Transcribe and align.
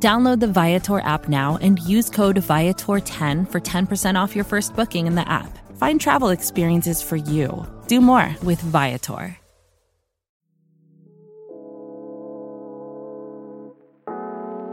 Download 0.00 0.38
the 0.38 0.46
Viator 0.46 1.00
app 1.00 1.28
now 1.28 1.58
and 1.60 1.80
use 1.80 2.08
code 2.08 2.36
Viator10 2.36 3.50
for 3.50 3.60
10% 3.60 4.14
off 4.20 4.36
your 4.36 4.44
first 4.44 4.76
booking 4.76 5.08
in 5.08 5.16
the 5.16 5.28
app. 5.28 5.58
Find 5.76 6.00
travel 6.00 6.28
experiences 6.28 7.02
for 7.02 7.16
you. 7.16 7.66
Do 7.88 8.00
more 8.00 8.36
with 8.44 8.60
Viator. 8.60 9.36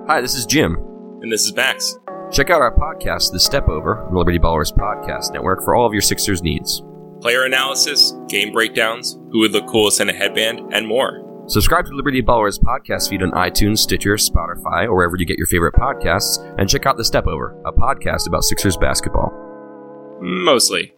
Hi, 0.07 0.21
this 0.21 0.35
is 0.35 0.45
Jim. 0.45 0.75
And 1.23 1.31
this 1.31 1.45
is 1.45 1.55
Max. 1.55 1.97
Check 2.31 2.52
out 2.52 2.61
our 2.61 2.75
podcast, 2.75 3.31
The 3.31 3.39
Step 3.39 3.67
Over, 3.67 4.05
the 4.11 4.17
Liberty 4.17 4.38
Ballers 4.38 4.71
Podcast 4.71 5.33
Network, 5.33 5.63
for 5.63 5.73
all 5.73 5.88
of 5.88 5.94
your 5.94 6.02
Sixers 6.03 6.44
needs. 6.44 6.83
Player 7.21 7.45
analysis, 7.45 8.13
game 8.27 8.52
breakdowns, 8.52 9.17
who 9.31 9.39
would 9.39 9.52
look 9.52 9.66
coolest 9.67 10.02
in 10.02 10.09
a 10.09 10.13
headband, 10.13 10.73
and 10.73 10.85
more. 10.85 11.24
Subscribe 11.48 11.85
to 11.85 11.94
Liberty 11.94 12.23
Ballers 12.23 12.59
podcast 12.59 13.08
feed 13.08 13.22
on 13.22 13.30
iTunes, 13.31 13.77
Stitcher, 13.77 14.16
Spotify, 14.16 14.86
or 14.86 14.95
wherever 14.95 15.16
you 15.16 15.26
get 15.26 15.38
your 15.38 15.45
favorite 15.45 15.76
podcasts, 15.76 16.40
and 16.58 16.67
check 16.67 16.88
out 16.88 16.98
The 16.98 17.05
Step 17.05 17.27
Over, 17.27 17.55
a 17.66 17.72
podcast 17.72 18.27
about 18.27 18.44
Sixers 18.44 18.77
basketball. 18.77 19.31
Mostly. 20.22 20.95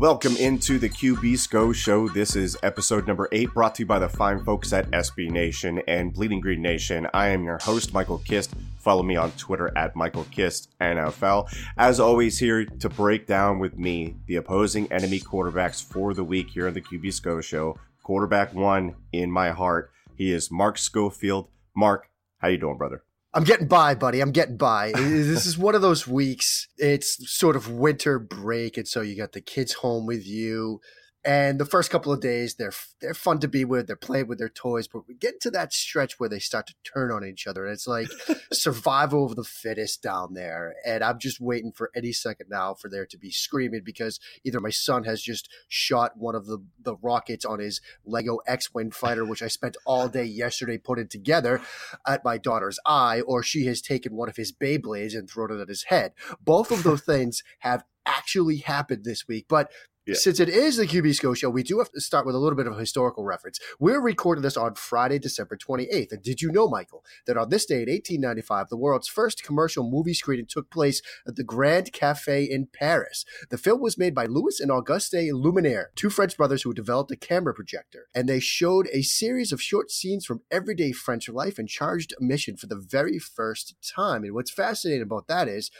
Welcome 0.00 0.36
into 0.38 0.78
the 0.78 0.88
QB 0.88 1.36
SCO 1.36 1.72
show. 1.74 2.08
This 2.08 2.34
is 2.34 2.56
episode 2.62 3.06
number 3.06 3.28
eight, 3.32 3.52
brought 3.52 3.74
to 3.74 3.82
you 3.82 3.86
by 3.86 3.98
the 3.98 4.08
fine 4.08 4.42
folks 4.42 4.72
at 4.72 4.90
SB 4.92 5.30
Nation 5.30 5.82
and 5.86 6.14
Bleeding 6.14 6.40
Green 6.40 6.62
Nation. 6.62 7.06
I 7.12 7.28
am 7.28 7.44
your 7.44 7.58
host, 7.58 7.92
Michael 7.92 8.16
Kist. 8.16 8.54
Follow 8.80 9.02
me 9.02 9.16
on 9.16 9.30
Twitter 9.32 9.70
at 9.76 9.94
Michael 9.94 10.26
Kist 10.30 10.70
NFL. 10.80 11.48
As 11.76 12.00
always, 12.00 12.38
here 12.38 12.64
to 12.64 12.88
break 12.88 13.26
down 13.26 13.58
with 13.58 13.78
me 13.78 14.16
the 14.26 14.36
opposing 14.36 14.90
enemy 14.90 15.20
quarterbacks 15.20 15.84
for 15.84 16.14
the 16.14 16.24
week 16.24 16.48
here 16.50 16.66
on 16.66 16.74
the 16.74 16.80
QB 16.80 17.12
SCO 17.12 17.40
show. 17.42 17.78
Quarterback 18.02 18.54
one 18.54 18.96
in 19.12 19.30
my 19.30 19.50
heart. 19.50 19.92
He 20.16 20.32
is 20.32 20.50
Mark 20.50 20.78
Schofield. 20.78 21.48
Mark, 21.76 22.08
how 22.38 22.48
you 22.48 22.58
doing, 22.58 22.78
brother? 22.78 23.04
I'm 23.32 23.44
getting 23.44 23.68
by, 23.68 23.94
buddy. 23.94 24.20
I'm 24.20 24.32
getting 24.32 24.56
by. 24.56 24.92
this 24.96 25.46
is 25.46 25.56
one 25.56 25.74
of 25.74 25.82
those 25.82 26.08
weeks. 26.08 26.66
It's 26.78 27.30
sort 27.30 27.56
of 27.56 27.70
winter 27.70 28.18
break, 28.18 28.76
and 28.76 28.88
so 28.88 29.02
you 29.02 29.16
got 29.16 29.32
the 29.32 29.40
kids 29.40 29.74
home 29.74 30.06
with 30.06 30.26
you. 30.26 30.80
And 31.22 31.60
the 31.60 31.66
first 31.66 31.90
couple 31.90 32.12
of 32.12 32.20
days, 32.20 32.54
they're 32.54 32.72
they're 33.02 33.12
fun 33.12 33.40
to 33.40 33.48
be 33.48 33.62
with. 33.62 33.86
They're 33.86 33.96
playing 33.96 34.26
with 34.26 34.38
their 34.38 34.48
toys, 34.48 34.88
but 34.88 35.06
we 35.06 35.14
get 35.14 35.38
to 35.42 35.50
that 35.50 35.74
stretch 35.74 36.18
where 36.18 36.30
they 36.30 36.38
start 36.38 36.66
to 36.68 36.74
turn 36.82 37.12
on 37.12 37.26
each 37.26 37.46
other, 37.46 37.66
and 37.66 37.74
it's 37.74 37.86
like 37.86 38.08
survival 38.52 39.26
of 39.26 39.36
the 39.36 39.44
fittest 39.44 40.02
down 40.02 40.32
there. 40.32 40.74
And 40.86 41.04
I'm 41.04 41.18
just 41.18 41.38
waiting 41.38 41.72
for 41.72 41.90
any 41.94 42.12
second 42.12 42.46
now 42.48 42.72
for 42.72 42.88
there 42.88 43.04
to 43.04 43.18
be 43.18 43.30
screaming 43.30 43.82
because 43.84 44.18
either 44.44 44.60
my 44.60 44.70
son 44.70 45.04
has 45.04 45.20
just 45.20 45.50
shot 45.68 46.16
one 46.16 46.34
of 46.34 46.46
the 46.46 46.64
the 46.82 46.96
rockets 46.96 47.44
on 47.44 47.58
his 47.58 47.82
Lego 48.06 48.38
X-wing 48.46 48.90
fighter, 48.90 49.26
which 49.26 49.42
I 49.42 49.48
spent 49.48 49.76
all 49.84 50.08
day 50.08 50.24
yesterday 50.24 50.78
putting 50.78 51.08
together, 51.08 51.60
at 52.06 52.24
my 52.24 52.38
daughter's 52.38 52.78
eye, 52.86 53.20
or 53.20 53.42
she 53.42 53.66
has 53.66 53.82
taken 53.82 54.16
one 54.16 54.30
of 54.30 54.36
his 54.36 54.52
Beyblades 54.52 55.14
and 55.14 55.28
thrown 55.28 55.52
it 55.52 55.60
at 55.60 55.68
his 55.68 55.84
head. 55.84 56.12
Both 56.40 56.70
of 56.70 56.82
those 56.82 57.02
things 57.04 57.42
have 57.58 57.84
actually 58.06 58.58
happened 58.58 59.04
this 59.04 59.28
week, 59.28 59.44
but 59.48 59.70
Since 60.14 60.40
it 60.40 60.48
is 60.48 60.76
the 60.76 60.86
QB 60.86 61.14
SCO 61.14 61.34
show, 61.34 61.50
we 61.50 61.62
do 61.62 61.78
have 61.78 61.90
to 61.92 62.00
start 62.00 62.26
with 62.26 62.34
a 62.34 62.38
little 62.38 62.56
bit 62.56 62.66
of 62.66 62.72
a 62.72 62.80
historical 62.80 63.24
reference. 63.24 63.60
We're 63.78 64.00
recording 64.00 64.42
this 64.42 64.56
on 64.56 64.74
Friday, 64.74 65.18
December 65.18 65.56
28th. 65.56 66.12
And 66.12 66.22
did 66.22 66.42
you 66.42 66.50
know, 66.50 66.68
Michael, 66.68 67.04
that 67.26 67.36
on 67.36 67.50
this 67.50 67.66
day 67.66 67.82
in 67.82 67.88
1895, 67.88 68.68
the 68.68 68.76
world's 68.76 69.08
first 69.08 69.44
commercial 69.44 69.88
movie 69.88 70.14
screening 70.14 70.46
took 70.46 70.70
place 70.70 71.00
at 71.26 71.36
the 71.36 71.44
Grand 71.44 71.92
Cafe 71.92 72.44
in 72.44 72.66
Paris? 72.66 73.24
The 73.50 73.58
film 73.58 73.80
was 73.80 73.98
made 73.98 74.14
by 74.14 74.26
Louis 74.26 74.58
and 74.58 74.70
Auguste 74.70 75.14
Lumiere, 75.14 75.90
two 75.94 76.10
French 76.10 76.36
brothers 76.36 76.62
who 76.62 76.74
developed 76.74 77.10
a 77.12 77.16
camera 77.16 77.54
projector. 77.54 78.06
And 78.14 78.28
they 78.28 78.40
showed 78.40 78.88
a 78.92 79.02
series 79.02 79.52
of 79.52 79.62
short 79.62 79.90
scenes 79.90 80.26
from 80.26 80.42
everyday 80.50 80.92
French 80.92 81.28
life 81.28 81.58
and 81.58 81.68
charged 81.68 82.14
a 82.18 82.24
mission 82.24 82.56
for 82.56 82.66
the 82.66 82.76
very 82.76 83.18
first 83.18 83.74
time. 83.82 84.24
And 84.24 84.34
what's 84.34 84.50
fascinating 84.50 85.02
about 85.02 85.28
that 85.28 85.48
is, 85.48 85.70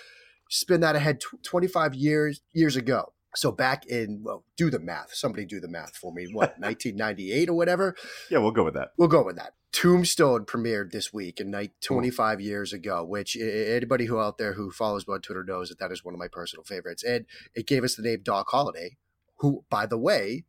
spin 0.52 0.80
that 0.80 0.96
ahead 0.96 1.20
25 1.44 1.94
years 1.94 2.40
years 2.52 2.74
ago 2.74 3.12
so 3.34 3.52
back 3.52 3.86
in 3.86 4.22
well, 4.22 4.44
do 4.56 4.70
the 4.70 4.78
math. 4.78 5.14
Somebody 5.14 5.44
do 5.44 5.60
the 5.60 5.68
math 5.68 5.96
for 5.96 6.12
me. 6.12 6.26
What 6.32 6.50
1998 6.58 7.48
or 7.48 7.54
whatever? 7.54 7.94
Yeah, 8.30 8.38
we'll 8.38 8.50
go 8.50 8.64
with 8.64 8.74
that. 8.74 8.90
We'll 8.96 9.08
go 9.08 9.24
with 9.24 9.36
that. 9.36 9.54
Tombstone 9.72 10.46
premiered 10.46 10.90
this 10.90 11.12
week 11.12 11.40
in 11.40 11.50
night 11.50 11.72
25 11.82 12.38
mm. 12.38 12.42
years 12.42 12.72
ago, 12.72 13.04
which 13.04 13.36
anybody 13.36 14.06
who 14.06 14.18
out 14.18 14.36
there 14.36 14.54
who 14.54 14.70
follows 14.70 15.06
me 15.06 15.14
on 15.14 15.20
Twitter 15.20 15.44
knows 15.44 15.68
that 15.68 15.78
that 15.78 15.92
is 15.92 16.04
one 16.04 16.14
of 16.14 16.18
my 16.18 16.28
personal 16.28 16.64
favorites. 16.64 17.04
And 17.04 17.26
it 17.54 17.66
gave 17.66 17.84
us 17.84 17.94
the 17.94 18.02
name 18.02 18.20
Doc 18.22 18.48
Holliday, 18.50 18.96
who, 19.36 19.64
by 19.70 19.86
the 19.86 19.98
way, 19.98 20.44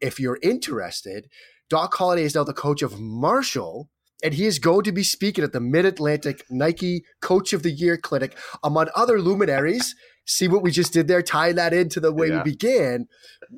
if 0.00 0.20
you're 0.20 0.38
interested, 0.42 1.28
Doc 1.70 1.94
Holliday 1.94 2.24
is 2.24 2.34
now 2.34 2.44
the 2.44 2.52
coach 2.52 2.82
of 2.82 3.00
Marshall, 3.00 3.88
and 4.22 4.34
he 4.34 4.44
is 4.44 4.58
going 4.58 4.84
to 4.84 4.92
be 4.92 5.02
speaking 5.02 5.42
at 5.42 5.52
the 5.52 5.60
Mid 5.60 5.86
Atlantic 5.86 6.44
Nike 6.50 7.04
Coach 7.22 7.54
of 7.54 7.62
the 7.62 7.70
Year 7.70 7.96
Clinic, 7.96 8.36
among 8.62 8.88
other 8.94 9.20
luminaries 9.20 9.94
see 10.26 10.48
what 10.48 10.62
we 10.62 10.70
just 10.70 10.92
did 10.92 11.08
there, 11.08 11.22
tie 11.22 11.52
that 11.52 11.72
into 11.72 12.00
the 12.00 12.12
way 12.12 12.28
yeah. 12.28 12.42
we 12.42 12.50
began 12.50 13.06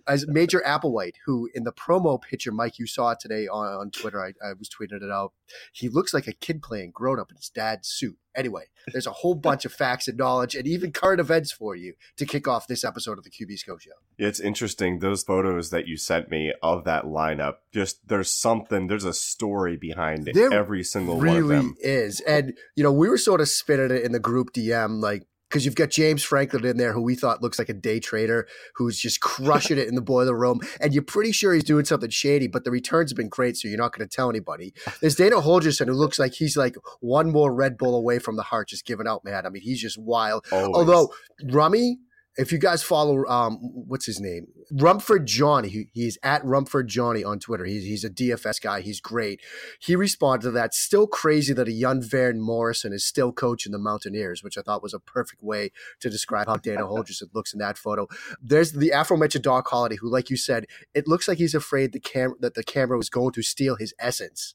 as 0.06 0.27
Major 0.29 0.62
Applewhite, 0.65 1.15
who 1.25 1.49
in 1.55 1.65
the 1.65 1.73
promo 1.73 2.21
picture, 2.21 2.53
Mike, 2.53 2.79
you 2.79 2.87
saw 2.87 3.15
today 3.15 3.49
on, 3.49 3.67
on 3.67 3.91
Twitter. 3.91 4.21
I, 4.21 4.33
I, 4.47 4.53
was 4.53 4.69
tweeting 4.69 5.03
it 5.03 5.11
out. 5.11 5.33
He 5.73 5.89
looks 5.89 6.12
like 6.12 6.27
a 6.27 6.33
kid 6.33 6.62
playing 6.62 6.91
grown 6.93 7.19
up 7.19 7.31
in 7.31 7.37
his 7.37 7.49
dad's 7.49 7.89
suit. 7.89 8.19
Anyway, 8.37 8.65
there's 8.93 9.07
a 9.07 9.12
whole 9.12 9.34
bunch 9.34 9.65
of 9.65 9.73
facts 9.73 10.07
and 10.07 10.19
knowledge 10.19 10.55
and 10.55 10.67
even 10.67 10.93
current 10.93 11.21
events 11.21 11.51
for 11.51 11.75
you 11.75 11.95
to 12.17 12.27
kick 12.27 12.47
off 12.47 12.69
this 12.69 12.84
episode 12.84 13.19
of 13.19 13.25
the 13.25 13.31
QB 13.31 13.59
SCO 13.59 13.78
Show. 13.78 13.91
It's 14.19 14.39
interesting. 14.39 14.99
Those 14.99 15.25
photos 15.25 15.71
that 15.71 15.89
you 15.89 15.97
sent 15.97 16.31
me 16.31 16.53
of 16.62 16.84
that 16.84 17.05
lineup, 17.05 17.55
just 17.73 18.07
there's 18.07 18.31
something, 18.31 18.87
there's 18.87 19.05
a 19.05 19.15
story 19.15 19.77
behind 19.77 20.28
there 20.34 20.53
every 20.53 20.84
single 20.84 21.19
really 21.19 21.43
one 21.43 21.43
of 21.43 21.49
them. 21.49 21.75
is. 21.81 22.21
And, 22.21 22.57
you 22.77 22.84
know, 22.84 22.93
we 22.93 23.09
were 23.09 23.19
sort 23.19 23.41
of 23.41 23.49
spinning 23.49 23.91
it 23.91 24.05
in 24.05 24.12
the 24.12 24.21
group 24.21 24.53
DM 24.53 25.01
like, 25.01 25.27
because 25.48 25.64
you've 25.64 25.75
got 25.75 25.91
James 25.91 26.22
Franklin 26.22 26.64
in 26.64 26.76
there, 26.76 26.92
who 26.92 27.03
we 27.03 27.14
thought 27.14 27.42
looks 27.42 27.59
like 27.59 27.69
a 27.69 27.75
day 27.75 28.00
trader, 28.00 28.47
who's 28.75 28.98
just 28.98 29.20
crushing 29.20 29.78
it 29.78 29.88
in 29.88 29.94
the 29.94 30.03
boiler 30.03 30.36
room, 30.36 30.60
and 30.81 30.92
you're 30.92 31.03
pretty 31.03 31.32
sure 31.32 31.54
he's 31.54 31.64
doing 31.64 31.84
something 31.84 32.10
shady. 32.10 32.47
But 32.47 32.64
the 32.64 32.70
returns 32.70 33.10
have 33.10 33.16
been 33.16 33.28
great, 33.28 33.56
so 33.56 33.69
you're 33.69 33.78
not 33.78 33.97
going 33.97 34.09
to 34.09 34.14
tell 34.14 34.28
anybody. 34.31 34.75
There's 35.00 35.16
Dana 35.16 35.36
Holgorsen, 35.36 35.86
who 35.86 35.94
looks 35.94 36.19
like 36.19 36.34
he's 36.34 36.56
like 36.56 36.76
one 37.00 37.31
more 37.32 37.53
Red 37.53 37.78
Bull 37.78 37.94
away 37.94 38.19
from 38.19 38.36
the 38.36 38.42
heart, 38.42 38.69
just 38.69 38.84
giving 38.84 39.06
out, 39.06 39.25
man. 39.25 39.47
I 39.47 39.48
mean, 39.48 39.62
he's 39.62 39.81
just 39.81 39.98
wild. 39.98 40.47
Always. 40.53 40.75
Although 40.75 41.12
Rummy, 41.50 41.98
if 42.38 42.53
you 42.53 42.59
guys 42.59 42.84
follow, 42.84 43.26
um, 43.26 43.59
what's 43.60 44.06
his 44.06 44.21
name? 44.21 44.47
Rumford 44.71 45.26
Johnny. 45.26 45.69
He, 45.69 45.88
he's 45.93 46.19
at 46.22 46.44
Rumford 46.44 46.87
Johnny 46.87 47.25
on 47.25 47.41
Twitter. 47.41 47.65
He's, 47.65 47.84
he's 47.84 48.04
a 48.04 48.10
DFS 48.10 48.62
guy. 48.62 48.81
He's 48.81 49.00
great. 49.00 49.41
He 49.81 49.97
responded 49.97 50.44
to 50.44 50.50
that. 50.53 50.72
Still 50.72 51.09
crazy 51.09 51.53
that 51.53 51.66
a 51.66 51.72
young 51.72 52.00
Van 52.00 52.41
Morrison 52.41 52.93
is 52.93 53.04
still 53.04 53.32
coaching 53.32 53.72
the 53.72 53.78
Mountaineers, 53.78 54.44
which 54.44 54.56
I 54.56 54.62
thought 54.62 54.84
was 54.84 54.94
a 54.94 55.00
perfect 55.00 55.43
way 55.43 55.72
to 55.98 56.09
describe 56.09 56.47
how 56.47 56.56
Dana 56.56 56.82
Holgorsen 56.82 57.34
looks 57.34 57.53
in 57.53 57.59
that 57.59 57.77
photo. 57.77 58.06
There's 58.41 58.72
the 58.72 58.91
aforementioned 58.91 59.43
Doc 59.43 59.66
Holliday, 59.69 59.97
who, 59.97 60.09
like 60.09 60.31
you 60.31 60.37
said, 60.37 60.66
it 60.94 61.09
looks 61.09 61.27
like 61.27 61.38
he's 61.38 61.54
afraid 61.54 61.92
the 61.92 62.01
cam- 62.01 62.36
that 62.39 62.54
the 62.54 62.63
camera 62.63 62.97
was 62.97 63.10
going 63.10 63.33
to 63.33 63.42
steal 63.42 63.74
his 63.77 63.92
essence. 63.98 64.54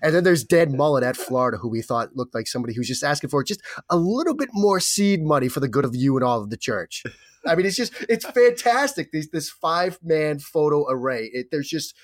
And 0.00 0.14
then 0.14 0.24
there's 0.24 0.44
Dan 0.44 0.76
Mullen 0.76 1.04
at 1.04 1.16
Florida, 1.16 1.58
who 1.58 1.68
we 1.68 1.82
thought 1.82 2.16
looked 2.16 2.34
like 2.34 2.46
somebody 2.46 2.74
who's 2.74 2.88
just 2.88 3.04
asking 3.04 3.30
for 3.30 3.44
just 3.44 3.62
a 3.90 3.96
little 3.96 4.34
bit 4.34 4.48
more 4.52 4.80
seed 4.80 5.22
money 5.22 5.48
for 5.48 5.60
the 5.60 5.68
good 5.68 5.84
of 5.84 5.94
you 5.94 6.16
and 6.16 6.24
all 6.24 6.40
of 6.40 6.50
the 6.50 6.56
church. 6.56 7.02
I 7.46 7.54
mean, 7.54 7.66
it's 7.66 7.76
just 7.76 7.92
it's 8.08 8.24
fantastic. 8.24 9.10
These 9.10 9.30
this 9.30 9.50
five 9.50 9.98
man 10.02 10.38
photo 10.38 10.86
array. 10.88 11.30
It, 11.32 11.48
there's 11.50 11.68
just 11.68 11.94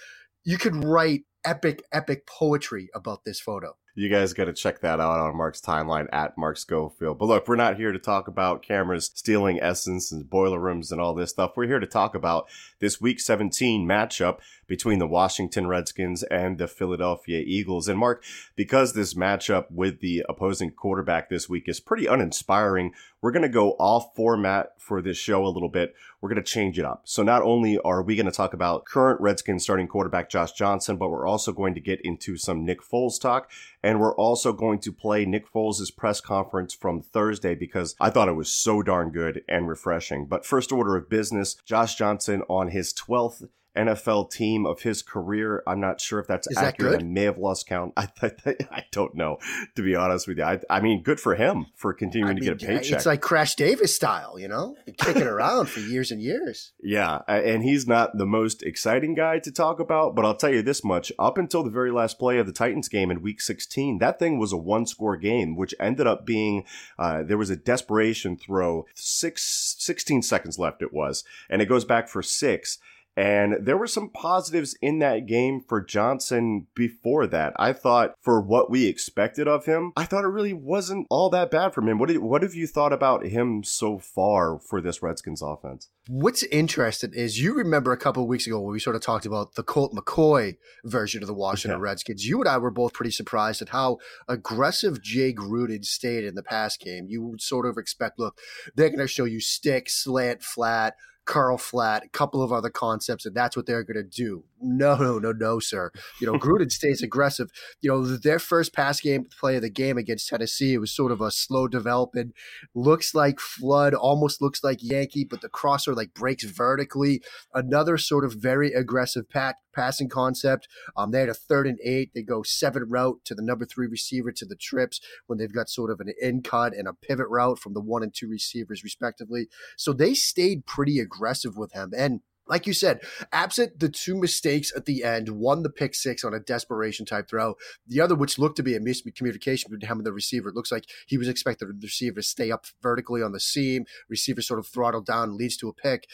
you 0.45 0.59
could 0.59 0.85
write 0.85 1.23
epic 1.45 1.83
epic 1.93 2.27
poetry 2.27 2.89
about 2.95 3.25
this 3.25 3.41
photo 3.41 3.77
you 3.99 4.09
guys 4.09 4.33
got 4.33 4.45
to 4.45 4.53
check 4.53 4.81
that 4.81 5.01
out 5.01 5.19
on 5.19 5.37
Mark's 5.37 5.61
timeline 5.61 6.07
at 6.13 6.39
Mark 6.39 6.57
Schofield. 6.57 7.19
But 7.19 7.27
look, 7.27 7.49
we're 7.49 7.57
not 7.57 7.77
here 7.77 7.91
to 7.91 7.99
talk 7.99 8.29
about 8.29 8.63
cameras 8.63 9.11
stealing 9.13 9.61
essence 9.61 10.13
and 10.13 10.31
boiler 10.31 10.61
rooms 10.61 10.93
and 10.93 11.01
all 11.01 11.15
this 11.15 11.31
stuff. 11.31 11.55
We're 11.57 11.67
here 11.67 11.81
to 11.81 11.87
talk 11.87 12.15
about 12.15 12.49
this 12.79 13.01
week 13.01 13.19
17 13.19 13.85
matchup 13.89 14.39
between 14.69 15.01
the 15.01 15.09
Washington 15.09 15.67
Redskins 15.67 16.23
and 16.23 16.59
the 16.59 16.69
Philadelphia 16.69 17.43
Eagles. 17.45 17.89
And 17.89 17.99
Mark, 17.99 18.23
because 18.55 18.93
this 18.93 19.15
matchup 19.15 19.67
with 19.69 19.99
the 19.99 20.25
opposing 20.29 20.71
quarterback 20.71 21.29
this 21.29 21.49
week 21.49 21.69
is 21.69 21.81
pretty 21.81 22.07
uninspiring, 22.07 22.93
we're 23.21 23.33
going 23.33 23.43
to 23.43 23.49
go 23.49 23.73
off 23.81 24.15
format 24.15 24.75
for 24.79 25.03
this 25.03 25.17
show 25.17 25.45
a 25.45 25.49
little 25.49 25.69
bit. 25.69 25.97
We're 26.21 26.29
going 26.29 26.43
to 26.43 26.51
change 26.51 26.79
it 26.79 26.85
up. 26.85 27.03
So 27.05 27.23
not 27.23 27.43
only 27.43 27.79
are 27.79 28.03
we 28.03 28.17
going 28.17 28.27
to 28.27 28.33
talk 28.33 28.53
about 28.53 28.85
current 28.85 29.21
Redskins 29.21 29.63
starting 29.63 29.87
quarterback 29.87 30.29
Josh 30.29 30.53
Johnson, 30.53 30.97
but 30.97 31.11
we're 31.11 31.27
also 31.27 31.53
going 31.53 31.75
to 31.75 31.81
get 31.81 32.01
into 32.03 32.37
some 32.37 32.65
Nick 32.65 32.83
Foles 32.83 33.21
talk. 33.21 33.51
And 33.83 34.01
we're 34.01 34.15
also 34.17 34.53
going 34.53 34.81
to 34.81 34.93
play 34.93 35.25
Nick 35.25 35.51
Foles' 35.53 35.95
press 35.95 36.21
conference 36.21 36.75
from 36.75 37.01
Thursday 37.01 37.55
because 37.55 37.95
I 38.01 38.11
thought 38.11 38.29
it 38.29 38.33
was 38.33 38.51
so 38.51 38.83
darn 38.83 39.11
good 39.11 39.43
and 39.49 39.69
refreshing. 39.69 40.27
But 40.27 40.45
first 40.45 40.73
order 40.73 40.97
of 40.97 41.09
business, 41.09 41.57
Josh 41.65 41.95
Johnson 41.95 42.43
on 42.49 42.69
his 42.69 42.93
12th 42.93 43.49
NFL 43.77 44.31
team 44.31 44.67
of 44.67 44.83
his 44.83 45.03
career. 45.03 45.63
I'm 45.67 45.81
not 45.81 46.01
sure 46.01 46.19
if 46.19 46.27
that's 46.27 46.49
Is 46.51 46.57
accurate. 46.57 46.93
that 46.93 47.01
I 47.01 47.05
may 47.05 47.23
have 47.23 47.39
lost 47.39 47.67
count. 47.67 47.93
I, 47.97 48.09
I, 48.23 48.57
I 48.71 48.85
don't 48.91 49.15
know, 49.15 49.39
to 49.77 49.83
be 49.83 49.95
honest 49.95 50.27
with 50.27 50.39
you. 50.39 50.45
I, 50.45 50.61
I 50.69 50.81
mean, 50.81 51.03
good 51.03 51.21
for 51.21 51.35
him 51.35 51.67
for 51.75 51.93
continuing 51.93 52.37
to 52.37 52.43
get 52.43 52.63
a 52.63 52.67
paycheck. 52.67 52.97
It's 52.97 53.07
like 53.07 53.21
Crash 53.21 53.55
Davis 53.55 53.95
style, 53.95 54.39
you 54.39 54.49
know, 54.49 54.77
kicking 54.99 55.23
around 55.23 55.67
for 55.67 55.81
years 55.81 56.11
and 56.11 56.21
years. 56.21 56.73
Yeah, 56.89 57.19
and 57.29 57.63
he's 57.63 57.87
not 57.87 58.17
the 58.17 58.25
most 58.25 58.63
exciting 58.63 59.15
guy 59.15 59.41
to 59.41 59.53
talk 59.53 59.79
about, 59.79 60.15
but 60.15 60.25
I'll 60.25 60.37
tell 60.37 60.53
you 60.53 60.63
this 60.63 60.83
much. 60.83 61.13
Up 61.19 61.37
until 61.37 61.63
the 61.63 61.71
very 61.71 61.91
last 61.91 62.19
play 62.19 62.39
of 62.39 62.47
the 62.47 62.53
Titans 62.53 62.89
game 62.89 63.11
in 63.11 63.21
week 63.21 63.43
16, 63.43 63.99
that 63.99 64.19
thing 64.19 64.39
was 64.39 64.53
a 64.53 64.57
one 64.57 64.87
score 64.87 65.17
game, 65.17 65.55
which 65.55 65.75
ended 65.79 66.07
up 66.07 66.25
being 66.25 66.65
uh, 66.99 67.23
there 67.23 67.37
was 67.37 67.51
a 67.51 67.57
desperation 67.57 68.39
throw, 68.39 68.87
six, 68.95 69.77
16 69.79 70.23
seconds 70.23 70.59
left 70.59 70.81
it 70.81 70.93
was, 70.93 71.25
and 71.51 71.61
it 71.61 71.67
goes 71.67 71.85
back 71.85 72.09
for 72.09 72.23
six. 72.23 72.79
And 73.17 73.57
there 73.67 73.77
were 73.77 73.89
some 73.89 74.11
positives 74.11 74.77
in 74.81 75.01
that 75.01 75.27
game 75.27 75.61
for 75.61 75.83
Johnson 75.83 76.69
before 76.77 77.27
that. 77.27 77.53
I 77.59 77.73
thought 77.73 78.15
for 78.21 78.41
what 78.41 78.71
we 78.71 78.87
expected 78.87 79.49
of 79.49 79.65
him, 79.65 79.93
I 79.97 80.05
thought 80.05 80.23
it 80.23 80.29
really 80.29 80.53
wasn't 80.53 81.09
all 81.11 81.29
that 81.31 81.51
bad 81.51 81.75
from 81.75 81.89
him. 81.89 81.99
What, 81.99 82.11
did, 82.11 82.19
what 82.19 82.43
have 82.45 82.55
you 82.55 82.69
thought 82.69 82.93
about 82.93 83.27
him 83.27 83.65
so 83.65 83.99
far 83.99 84.61
for 84.61 84.81
this 84.81 85.03
Redskins 85.03 85.43
offense? 85.43 85.89
What's 86.07 86.45
interesting 86.45 87.13
is 87.13 87.43
you 87.43 87.55
remember 87.55 87.91
a 87.91 87.99
couple 87.99 88.23
of 88.23 88.29
weeks 88.29 88.47
ago 88.47 88.61
when 88.61 88.73
we 88.73 88.79
sort 88.79 88.95
of 88.95 89.03
talked 89.03 89.27
about 89.27 89.57
the 89.57 89.65
Colt 89.65 89.93
McCoy 89.93 90.57
version 90.85 91.21
of 91.21 91.27
the 91.27 91.35
Washington 91.35 91.81
Yeah. 91.81 91.83
Redskins. 91.83 92.25
You 92.25 92.39
and 92.39 92.49
I 92.49 92.59
were 92.59 92.71
both 92.71 92.93
pretty 92.95 93.11
surprised 93.11 93.61
at 93.61 93.71
how 93.71 93.99
aggressive 94.29 95.03
Jay 95.03 95.33
Gruden 95.33 95.85
stayed 95.85 96.25
in 96.25 96.37
the 96.37 96.43
pass 96.45 96.77
game. 96.77 97.07
You 97.09 97.23
would 97.25 97.43
sort 97.43 97.67
of 97.67 97.79
expect, 97.79 98.19
look, 98.19 98.39
they're 98.77 98.91
going 98.91 99.01
to 99.01 99.09
show 99.09 99.25
you 99.25 99.41
stick, 99.41 99.91
slant, 99.91 100.43
flat, 100.43 100.95
curl 101.29 101.59
flat, 101.59 102.05
a 102.05 102.09
couple 102.09 102.43
of 102.43 102.53
other 102.53 102.71
concepts, 102.71 103.27
and 103.27 103.37
that's 103.37 103.55
what 103.55 103.67
they're 103.67 103.85
going 103.85 104.03
to 104.03 104.03
do. 104.03 104.45
No, 104.61 104.97
no, 104.97 105.19
no, 105.19 105.31
no, 105.31 105.61
sir. 105.61 105.93
You 106.21 106.27
know, 106.27 106.39
Gruden 106.39 106.73
stays 106.73 107.03
aggressive. 107.03 107.51
You 107.81 107.91
know, 107.91 108.17
their 108.17 108.39
first 108.39 108.73
pass 108.73 109.01
game 109.01 109.27
play 109.39 109.57
of 109.57 109.63
the 109.63 109.71
game 109.71 109.99
against 109.99 110.29
Tennessee, 110.29 110.75
it 110.75 110.79
was 110.79 110.91
sort 110.91 111.13
of 111.13 111.21
a 111.21 111.31
slow 111.31 111.69
development. 111.69 112.35
Looks 112.75 113.15
like 113.15 113.39
Flood, 113.39 113.95
almost 113.95 114.41
looks 114.41 114.65
like 114.65 114.79
Yankee, 114.81 115.25
but 115.25 115.43
the 115.43 115.51
crosser 115.51 115.95
like 115.95 116.15
breaks 116.15 116.45
vertically. 116.45 117.23
Another 117.55 117.99
sort 117.99 118.25
of 118.25 118.33
very 118.33 118.73
aggressive 118.73 119.29
pat, 119.29 119.57
passing 119.75 120.09
concept. 120.09 120.67
Um, 120.97 121.11
they 121.11 121.21
had 121.21 121.29
a 121.29 121.35
third 121.35 121.67
and 121.67 121.79
eight. 121.85 122.11
They 122.15 122.23
go 122.23 122.43
seven 122.43 122.89
route 122.89 123.21
to 123.27 123.35
the 123.35 123.43
number 123.43 123.67
three 123.67 123.87
receiver 123.87 124.33
to 124.33 124.47
the 124.47 124.57
trips 124.57 125.01
when 125.27 125.39
they've 125.39 125.53
got 125.53 125.69
sort 125.69 125.91
of 125.91 126.01
an 126.01 126.13
in 126.21 126.43
cut 126.43 126.73
and 126.75 126.89
a 126.89 126.95
pivot 126.95 127.29
route 127.29 127.59
from 127.59 127.75
the 127.75 127.81
one 127.81 128.03
and 128.03 128.15
two 128.15 128.29
receivers, 128.29 128.83
respectively. 128.83 129.47
So 129.77 129.93
they 129.93 130.15
stayed 130.15 130.67
pretty 130.67 130.99
aggressive 130.99 131.18
with 131.57 131.73
him. 131.73 131.93
And 131.97 132.21
like 132.49 132.67
you 132.67 132.73
said, 132.73 133.01
absent 133.31 133.79
the 133.79 133.89
two 133.89 134.17
mistakes 134.17 134.73
at 134.75 134.87
the 134.87 135.05
end, 135.05 135.29
one 135.29 135.63
the 135.63 135.71
pick 135.71 135.95
six 135.95 136.25
on 136.25 136.33
a 136.35 136.41
desperation 136.41 137.05
type 137.05 137.29
throw, 137.29 137.55
the 137.87 138.01
other 138.01 138.15
which 138.15 138.39
looked 138.39 138.57
to 138.57 138.63
be 138.63 138.75
a 138.75 138.81
miscommunication 138.81 139.65
between 139.71 139.81
him 139.89 139.99
and 139.99 140.07
the 140.07 140.13
receiver. 140.13 140.49
It 140.49 140.55
looks 140.55 140.73
like 140.73 140.87
he 141.07 141.19
was 141.19 141.29
expecting 141.29 141.69
the 141.69 141.75
receiver 141.83 142.17
to 142.17 142.23
stay 142.23 142.51
up 142.51 142.67
vertically 142.83 143.23
on 143.23 143.33
the 143.33 143.41
seam, 143.41 143.85
receiver 144.09 144.41
sort 144.41 144.61
of 144.61 144.67
throttled 144.67 145.07
down, 145.07 145.37
leads 145.37 145.57
to 145.59 145.69
a 145.69 145.75
pick. 145.75 146.09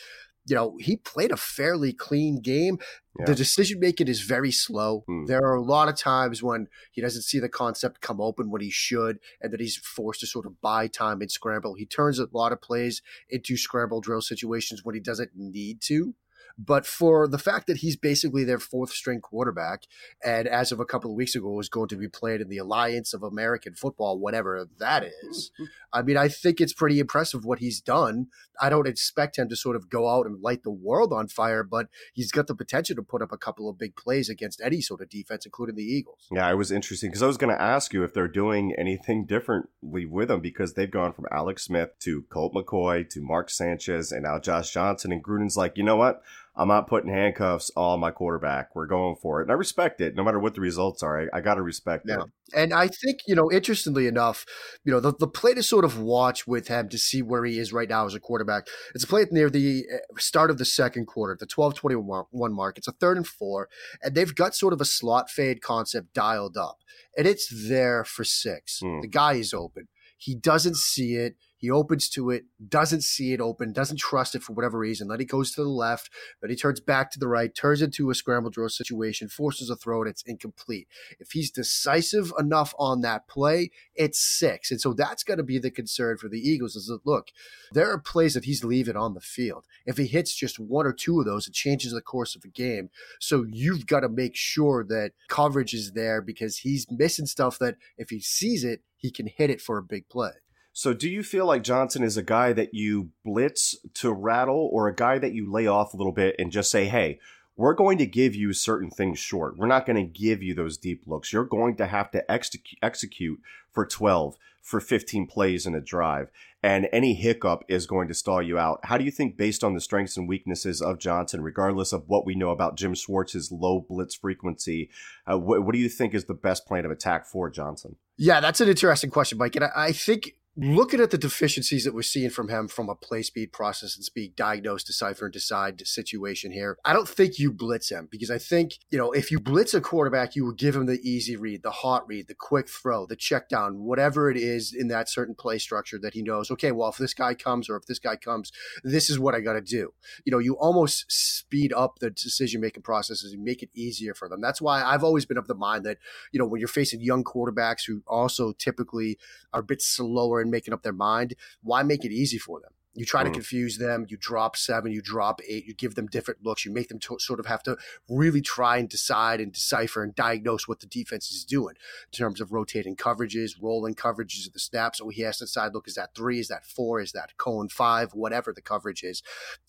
You 0.46 0.56
know, 0.56 0.76
he 0.78 0.96
played 0.96 1.30
a 1.30 1.36
fairly 1.36 1.92
clean 1.92 2.40
game. 2.40 2.78
Yeah. 3.18 3.26
The 3.26 3.34
decision 3.34 3.78
making 3.78 4.08
is 4.08 4.22
very 4.22 4.50
slow. 4.50 5.04
Hmm. 5.06 5.26
There 5.26 5.42
are 5.42 5.54
a 5.54 5.62
lot 5.62 5.88
of 5.88 5.96
times 5.96 6.42
when 6.42 6.68
he 6.90 7.00
doesn't 7.00 7.22
see 7.22 7.38
the 7.38 7.48
concept 7.48 8.00
come 8.00 8.20
open 8.20 8.50
when 8.50 8.60
he 8.60 8.70
should, 8.70 9.18
and 9.40 9.52
that 9.52 9.60
he's 9.60 9.76
forced 9.76 10.20
to 10.20 10.26
sort 10.26 10.46
of 10.46 10.60
buy 10.60 10.88
time 10.88 11.20
and 11.20 11.30
scramble. 11.30 11.74
He 11.74 11.86
turns 11.86 12.18
a 12.18 12.26
lot 12.32 12.52
of 12.52 12.60
plays 12.60 13.02
into 13.28 13.56
scramble 13.56 14.00
drill 14.00 14.20
situations 14.20 14.84
when 14.84 14.94
he 14.94 15.00
doesn't 15.00 15.30
need 15.34 15.80
to. 15.82 16.14
But 16.56 16.86
for 16.86 17.26
the 17.26 17.38
fact 17.38 17.66
that 17.66 17.78
he's 17.78 17.96
basically 17.96 18.44
their 18.44 18.58
fourth 18.58 18.90
string 18.90 19.20
quarterback, 19.20 19.84
and 20.24 20.46
as 20.46 20.70
of 20.70 20.78
a 20.78 20.84
couple 20.84 21.10
of 21.10 21.16
weeks 21.16 21.34
ago 21.34 21.50
was 21.50 21.68
going 21.68 21.88
to 21.88 21.96
be 21.96 22.08
played 22.08 22.40
in 22.40 22.48
the 22.48 22.58
Alliance 22.58 23.12
of 23.12 23.22
American 23.22 23.74
Football, 23.74 24.18
whatever 24.18 24.68
that 24.78 25.04
is, 25.04 25.50
mm-hmm. 25.54 25.64
I 25.92 26.02
mean, 26.02 26.16
I 26.16 26.28
think 26.28 26.60
it's 26.60 26.72
pretty 26.72 27.00
impressive 27.00 27.44
what 27.44 27.58
he's 27.58 27.80
done. 27.80 28.28
I 28.60 28.68
don't 28.68 28.86
expect 28.86 29.38
him 29.38 29.48
to 29.48 29.56
sort 29.56 29.76
of 29.76 29.90
go 29.90 30.08
out 30.08 30.26
and 30.26 30.40
light 30.40 30.62
the 30.62 30.70
world 30.70 31.12
on 31.12 31.28
fire, 31.28 31.64
but 31.64 31.88
he's 32.12 32.30
got 32.30 32.46
the 32.46 32.54
potential 32.54 32.94
to 32.96 33.02
put 33.02 33.22
up 33.22 33.32
a 33.32 33.38
couple 33.38 33.68
of 33.68 33.78
big 33.78 33.96
plays 33.96 34.28
against 34.28 34.60
any 34.60 34.80
sort 34.80 35.00
of 35.00 35.08
defense, 35.08 35.44
including 35.44 35.74
the 35.74 35.82
Eagles. 35.82 36.28
Yeah, 36.30 36.50
it 36.50 36.54
was 36.54 36.70
interesting 36.70 37.10
because 37.10 37.22
I 37.22 37.26
was 37.26 37.36
going 37.36 37.54
to 37.54 37.60
ask 37.60 37.92
you 37.92 38.04
if 38.04 38.14
they're 38.14 38.28
doing 38.28 38.74
anything 38.78 39.26
differently 39.26 40.06
with 40.06 40.30
him 40.30 40.40
because 40.40 40.74
they've 40.74 40.90
gone 40.90 41.12
from 41.12 41.26
Alex 41.30 41.64
Smith 41.64 41.90
to 42.00 42.22
Colt 42.30 42.54
McCoy 42.54 43.08
to 43.10 43.20
Mark 43.20 43.50
Sanchez 43.50 44.12
and 44.12 44.22
now 44.22 44.38
Josh 44.38 44.70
Johnson. 44.70 45.12
And 45.12 45.22
Gruden's 45.22 45.56
like, 45.56 45.76
you 45.76 45.82
know 45.82 45.96
what? 45.96 46.22
I'm 46.56 46.68
not 46.68 46.86
putting 46.86 47.10
handcuffs 47.10 47.70
on 47.76 47.98
my 47.98 48.12
quarterback. 48.12 48.74
We're 48.76 48.86
going 48.86 49.16
for 49.20 49.40
it. 49.40 49.44
And 49.44 49.50
I 49.50 49.54
respect 49.54 50.00
it 50.00 50.14
no 50.14 50.22
matter 50.22 50.38
what 50.38 50.54
the 50.54 50.60
results 50.60 51.02
are. 51.02 51.22
I, 51.22 51.38
I 51.38 51.40
got 51.40 51.54
to 51.54 51.62
respect 51.62 52.04
Yeah. 52.06 52.22
it. 52.22 52.30
And 52.54 52.72
I 52.72 52.86
think, 52.86 53.20
you 53.26 53.34
know, 53.34 53.50
interestingly 53.50 54.06
enough, 54.06 54.46
you 54.84 54.92
know, 54.92 55.00
the, 55.00 55.12
the 55.18 55.26
play 55.26 55.54
to 55.54 55.62
sort 55.62 55.84
of 55.84 55.98
watch 55.98 56.46
with 56.46 56.68
him 56.68 56.88
to 56.90 56.98
see 56.98 57.22
where 57.22 57.44
he 57.44 57.58
is 57.58 57.72
right 57.72 57.88
now 57.88 58.06
as 58.06 58.14
a 58.14 58.20
quarterback, 58.20 58.68
it's 58.94 59.02
a 59.02 59.06
play 59.08 59.26
near 59.32 59.50
the 59.50 59.84
uh, 59.92 60.18
start 60.18 60.50
of 60.50 60.58
the 60.58 60.64
second 60.64 61.06
quarter, 61.06 61.36
the 61.38 61.46
12 61.46 61.74
21 61.74 62.26
mark. 62.54 62.78
It's 62.78 62.86
a 62.88 62.92
third 62.92 63.16
and 63.16 63.26
four, 63.26 63.68
and 64.02 64.14
they've 64.14 64.34
got 64.34 64.54
sort 64.54 64.72
of 64.72 64.80
a 64.80 64.84
slot 64.84 65.30
fade 65.30 65.60
concept 65.60 66.14
dialed 66.14 66.56
up, 66.56 66.76
and 67.16 67.26
it's 67.26 67.48
there 67.68 68.04
for 68.04 68.22
six. 68.24 68.78
Hmm. 68.80 69.00
The 69.00 69.08
guy 69.08 69.34
is 69.34 69.52
open. 69.52 69.88
He 70.16 70.34
doesn't 70.36 70.76
see 70.76 71.16
it. 71.16 71.34
He 71.64 71.70
opens 71.70 72.10
to 72.10 72.28
it, 72.28 72.44
doesn't 72.68 73.04
see 73.04 73.32
it 73.32 73.40
open, 73.40 73.72
doesn't 73.72 73.96
trust 73.96 74.34
it 74.34 74.42
for 74.42 74.52
whatever 74.52 74.78
reason. 74.78 75.08
Then 75.08 75.18
he 75.18 75.24
goes 75.24 75.52
to 75.52 75.62
the 75.62 75.68
left, 75.70 76.10
then 76.42 76.50
he 76.50 76.56
turns 76.56 76.78
back 76.78 77.10
to 77.12 77.18
the 77.18 77.26
right, 77.26 77.54
turns 77.54 77.80
into 77.80 78.10
a 78.10 78.14
scramble 78.14 78.50
drill 78.50 78.68
situation, 78.68 79.28
forces 79.28 79.70
a 79.70 79.76
throw, 79.76 80.02
and 80.02 80.10
it's 80.10 80.22
incomplete. 80.26 80.88
If 81.18 81.30
he's 81.30 81.50
decisive 81.50 82.34
enough 82.38 82.74
on 82.78 83.00
that 83.00 83.28
play, 83.28 83.70
it's 83.94 84.20
six. 84.20 84.70
And 84.70 84.78
so 84.78 84.92
that's 84.92 85.24
got 85.24 85.36
to 85.36 85.42
be 85.42 85.58
the 85.58 85.70
concern 85.70 86.18
for 86.18 86.28
the 86.28 86.38
Eagles 86.38 86.76
is 86.76 86.88
that, 86.88 87.06
look, 87.06 87.28
there 87.72 87.90
are 87.90 87.98
plays 87.98 88.34
that 88.34 88.44
he's 88.44 88.62
leaving 88.62 88.96
on 88.96 89.14
the 89.14 89.20
field. 89.22 89.64
If 89.86 89.96
he 89.96 90.06
hits 90.06 90.34
just 90.34 90.58
one 90.60 90.84
or 90.84 90.92
two 90.92 91.18
of 91.18 91.24
those, 91.24 91.48
it 91.48 91.54
changes 91.54 91.92
the 91.94 92.02
course 92.02 92.36
of 92.36 92.44
a 92.44 92.48
game. 92.48 92.90
So 93.20 93.46
you've 93.48 93.86
got 93.86 94.00
to 94.00 94.10
make 94.10 94.36
sure 94.36 94.84
that 94.84 95.12
coverage 95.28 95.72
is 95.72 95.92
there 95.92 96.20
because 96.20 96.58
he's 96.58 96.86
missing 96.90 97.24
stuff 97.24 97.58
that 97.60 97.76
if 97.96 98.10
he 98.10 98.20
sees 98.20 98.64
it, 98.64 98.82
he 98.98 99.10
can 99.10 99.26
hit 99.26 99.48
it 99.48 99.62
for 99.62 99.78
a 99.78 99.82
big 99.82 100.08
play. 100.10 100.30
So, 100.76 100.92
do 100.92 101.08
you 101.08 101.22
feel 101.22 101.46
like 101.46 101.62
Johnson 101.62 102.02
is 102.02 102.16
a 102.16 102.22
guy 102.22 102.52
that 102.52 102.74
you 102.74 103.10
blitz 103.24 103.76
to 103.94 104.12
rattle 104.12 104.68
or 104.72 104.88
a 104.88 104.94
guy 104.94 105.20
that 105.20 105.32
you 105.32 105.48
lay 105.48 105.68
off 105.68 105.94
a 105.94 105.96
little 105.96 106.12
bit 106.12 106.34
and 106.36 106.50
just 106.50 106.68
say, 106.68 106.86
hey, 106.86 107.20
we're 107.56 107.74
going 107.74 107.96
to 107.98 108.06
give 108.06 108.34
you 108.34 108.52
certain 108.52 108.90
things 108.90 109.20
short. 109.20 109.56
We're 109.56 109.68
not 109.68 109.86
going 109.86 110.04
to 110.04 110.20
give 110.20 110.42
you 110.42 110.52
those 110.52 110.76
deep 110.76 111.04
looks. 111.06 111.32
You're 111.32 111.44
going 111.44 111.76
to 111.76 111.86
have 111.86 112.10
to 112.10 112.28
execute, 112.28 112.80
execute 112.82 113.38
for 113.70 113.86
12, 113.86 114.36
for 114.62 114.80
15 114.80 115.28
plays 115.28 115.64
in 115.64 115.76
a 115.76 115.80
drive, 115.80 116.30
and 116.60 116.88
any 116.90 117.14
hiccup 117.14 117.62
is 117.68 117.86
going 117.86 118.08
to 118.08 118.14
stall 118.14 118.42
you 118.42 118.58
out. 118.58 118.80
How 118.82 118.98
do 118.98 119.04
you 119.04 119.12
think, 119.12 119.36
based 119.36 119.62
on 119.62 119.74
the 119.74 119.80
strengths 119.80 120.16
and 120.16 120.28
weaknesses 120.28 120.82
of 120.82 120.98
Johnson, 120.98 121.42
regardless 121.42 121.92
of 121.92 122.08
what 122.08 122.26
we 122.26 122.34
know 122.34 122.50
about 122.50 122.76
Jim 122.76 122.94
Schwartz's 122.94 123.52
low 123.52 123.86
blitz 123.88 124.16
frequency, 124.16 124.90
uh, 125.30 125.38
what, 125.38 125.62
what 125.62 125.72
do 125.72 125.78
you 125.78 125.88
think 125.88 126.14
is 126.14 126.24
the 126.24 126.34
best 126.34 126.66
plan 126.66 126.84
of 126.84 126.90
attack 126.90 127.26
for 127.26 127.48
Johnson? 127.48 127.94
Yeah, 128.16 128.40
that's 128.40 128.60
an 128.60 128.68
interesting 128.68 129.10
question, 129.10 129.38
Mike. 129.38 129.54
And 129.54 129.66
I, 129.66 129.70
I 129.76 129.92
think 129.92 130.34
looking 130.56 131.00
at 131.00 131.10
the 131.10 131.18
deficiencies 131.18 131.84
that 131.84 131.94
we're 131.94 132.02
seeing 132.02 132.30
from 132.30 132.48
him 132.48 132.68
from 132.68 132.88
a 132.88 132.94
play 132.94 133.22
speed, 133.22 133.52
process 133.52 133.96
and 133.96 134.04
speed, 134.04 134.36
diagnose, 134.36 134.84
decipher, 134.84 135.26
and 135.26 135.32
decide 135.32 135.84
situation 135.86 136.52
here, 136.52 136.78
I 136.84 136.92
don't 136.92 137.08
think 137.08 137.38
you 137.38 137.52
blitz 137.52 137.90
him 137.90 138.08
because 138.10 138.30
I 138.30 138.38
think, 138.38 138.78
you 138.90 138.98
know, 138.98 139.10
if 139.12 139.30
you 139.30 139.40
blitz 139.40 139.74
a 139.74 139.80
quarterback, 139.80 140.36
you 140.36 140.44
will 140.44 140.52
give 140.52 140.76
him 140.76 140.86
the 140.86 141.00
easy 141.02 141.36
read, 141.36 141.62
the 141.62 141.70
hot 141.70 142.06
read, 142.06 142.28
the 142.28 142.34
quick 142.34 142.68
throw, 142.68 143.06
the 143.06 143.16
check 143.16 143.48
down, 143.48 143.80
whatever 143.80 144.30
it 144.30 144.36
is 144.36 144.72
in 144.72 144.88
that 144.88 145.08
certain 145.08 145.34
play 145.34 145.58
structure 145.58 145.98
that 145.98 146.14
he 146.14 146.22
knows, 146.22 146.50
okay, 146.50 146.70
well, 146.70 146.88
if 146.88 146.98
this 146.98 147.14
guy 147.14 147.34
comes 147.34 147.68
or 147.68 147.76
if 147.76 147.86
this 147.86 147.98
guy 147.98 148.16
comes, 148.16 148.52
this 148.84 149.10
is 149.10 149.18
what 149.18 149.34
I 149.34 149.40
got 149.40 149.54
to 149.54 149.60
do. 149.60 149.92
You 150.24 150.30
know, 150.30 150.38
you 150.38 150.54
almost 150.54 151.10
speed 151.10 151.72
up 151.72 151.98
the 151.98 152.10
decision 152.10 152.60
making 152.60 152.82
processes 152.82 153.32
and 153.32 153.42
make 153.42 153.62
it 153.62 153.70
easier 153.74 154.14
for 154.14 154.28
them. 154.28 154.40
That's 154.40 154.62
why 154.62 154.84
I've 154.84 155.04
always 155.04 155.26
been 155.26 155.38
of 155.38 155.48
the 155.48 155.54
mind 155.54 155.84
that, 155.84 155.98
you 156.32 156.38
know, 156.38 156.46
when 156.46 156.60
you're 156.60 156.68
facing 156.68 157.00
young 157.00 157.24
quarterbacks 157.24 157.86
who 157.86 158.02
also 158.06 158.52
typically 158.52 159.18
are 159.52 159.60
a 159.60 159.64
bit 159.64 159.82
slower 159.82 160.43
in 160.44 160.50
making 160.50 160.74
up 160.74 160.82
their 160.82 160.92
mind, 160.92 161.34
why 161.62 161.82
make 161.82 162.04
it 162.04 162.12
easy 162.12 162.38
for 162.38 162.60
them? 162.60 162.72
You 162.94 163.04
try 163.04 163.24
to 163.24 163.30
Mm. 163.30 163.34
confuse 163.34 163.78
them. 163.78 164.06
You 164.08 164.16
drop 164.16 164.56
seven, 164.56 164.92
you 164.92 165.02
drop 165.02 165.40
eight, 165.48 165.66
you 165.66 165.74
give 165.74 165.94
them 165.94 166.06
different 166.06 166.44
looks. 166.44 166.64
You 166.64 166.72
make 166.72 166.88
them 166.88 166.98
to, 167.00 167.18
sort 167.18 167.40
of 167.40 167.46
have 167.46 167.62
to 167.64 167.76
really 168.08 168.40
try 168.40 168.78
and 168.78 168.88
decide 168.88 169.40
and 169.40 169.52
decipher 169.52 170.02
and 170.02 170.14
diagnose 170.14 170.68
what 170.68 170.80
the 170.80 170.86
defense 170.86 171.30
is 171.30 171.44
doing 171.44 171.74
in 172.12 172.16
terms 172.16 172.40
of 172.40 172.52
rotating 172.52 172.94
coverages, 172.96 173.52
rolling 173.60 173.94
coverages 173.94 174.46
of 174.46 174.52
the 174.52 174.58
snaps. 174.58 174.98
So 174.98 175.08
he 175.08 175.22
has 175.22 175.38
to 175.38 175.44
decide 175.44 175.74
look, 175.74 175.88
is 175.88 175.94
that 175.94 176.14
three? 176.14 176.38
Is 176.38 176.48
that 176.48 176.64
four? 176.64 177.00
Is 177.00 177.12
that 177.12 177.36
cone 177.36 177.68
five? 177.68 178.14
Whatever 178.14 178.52
the 178.52 178.62
coverage 178.62 179.02
is. 179.02 179.22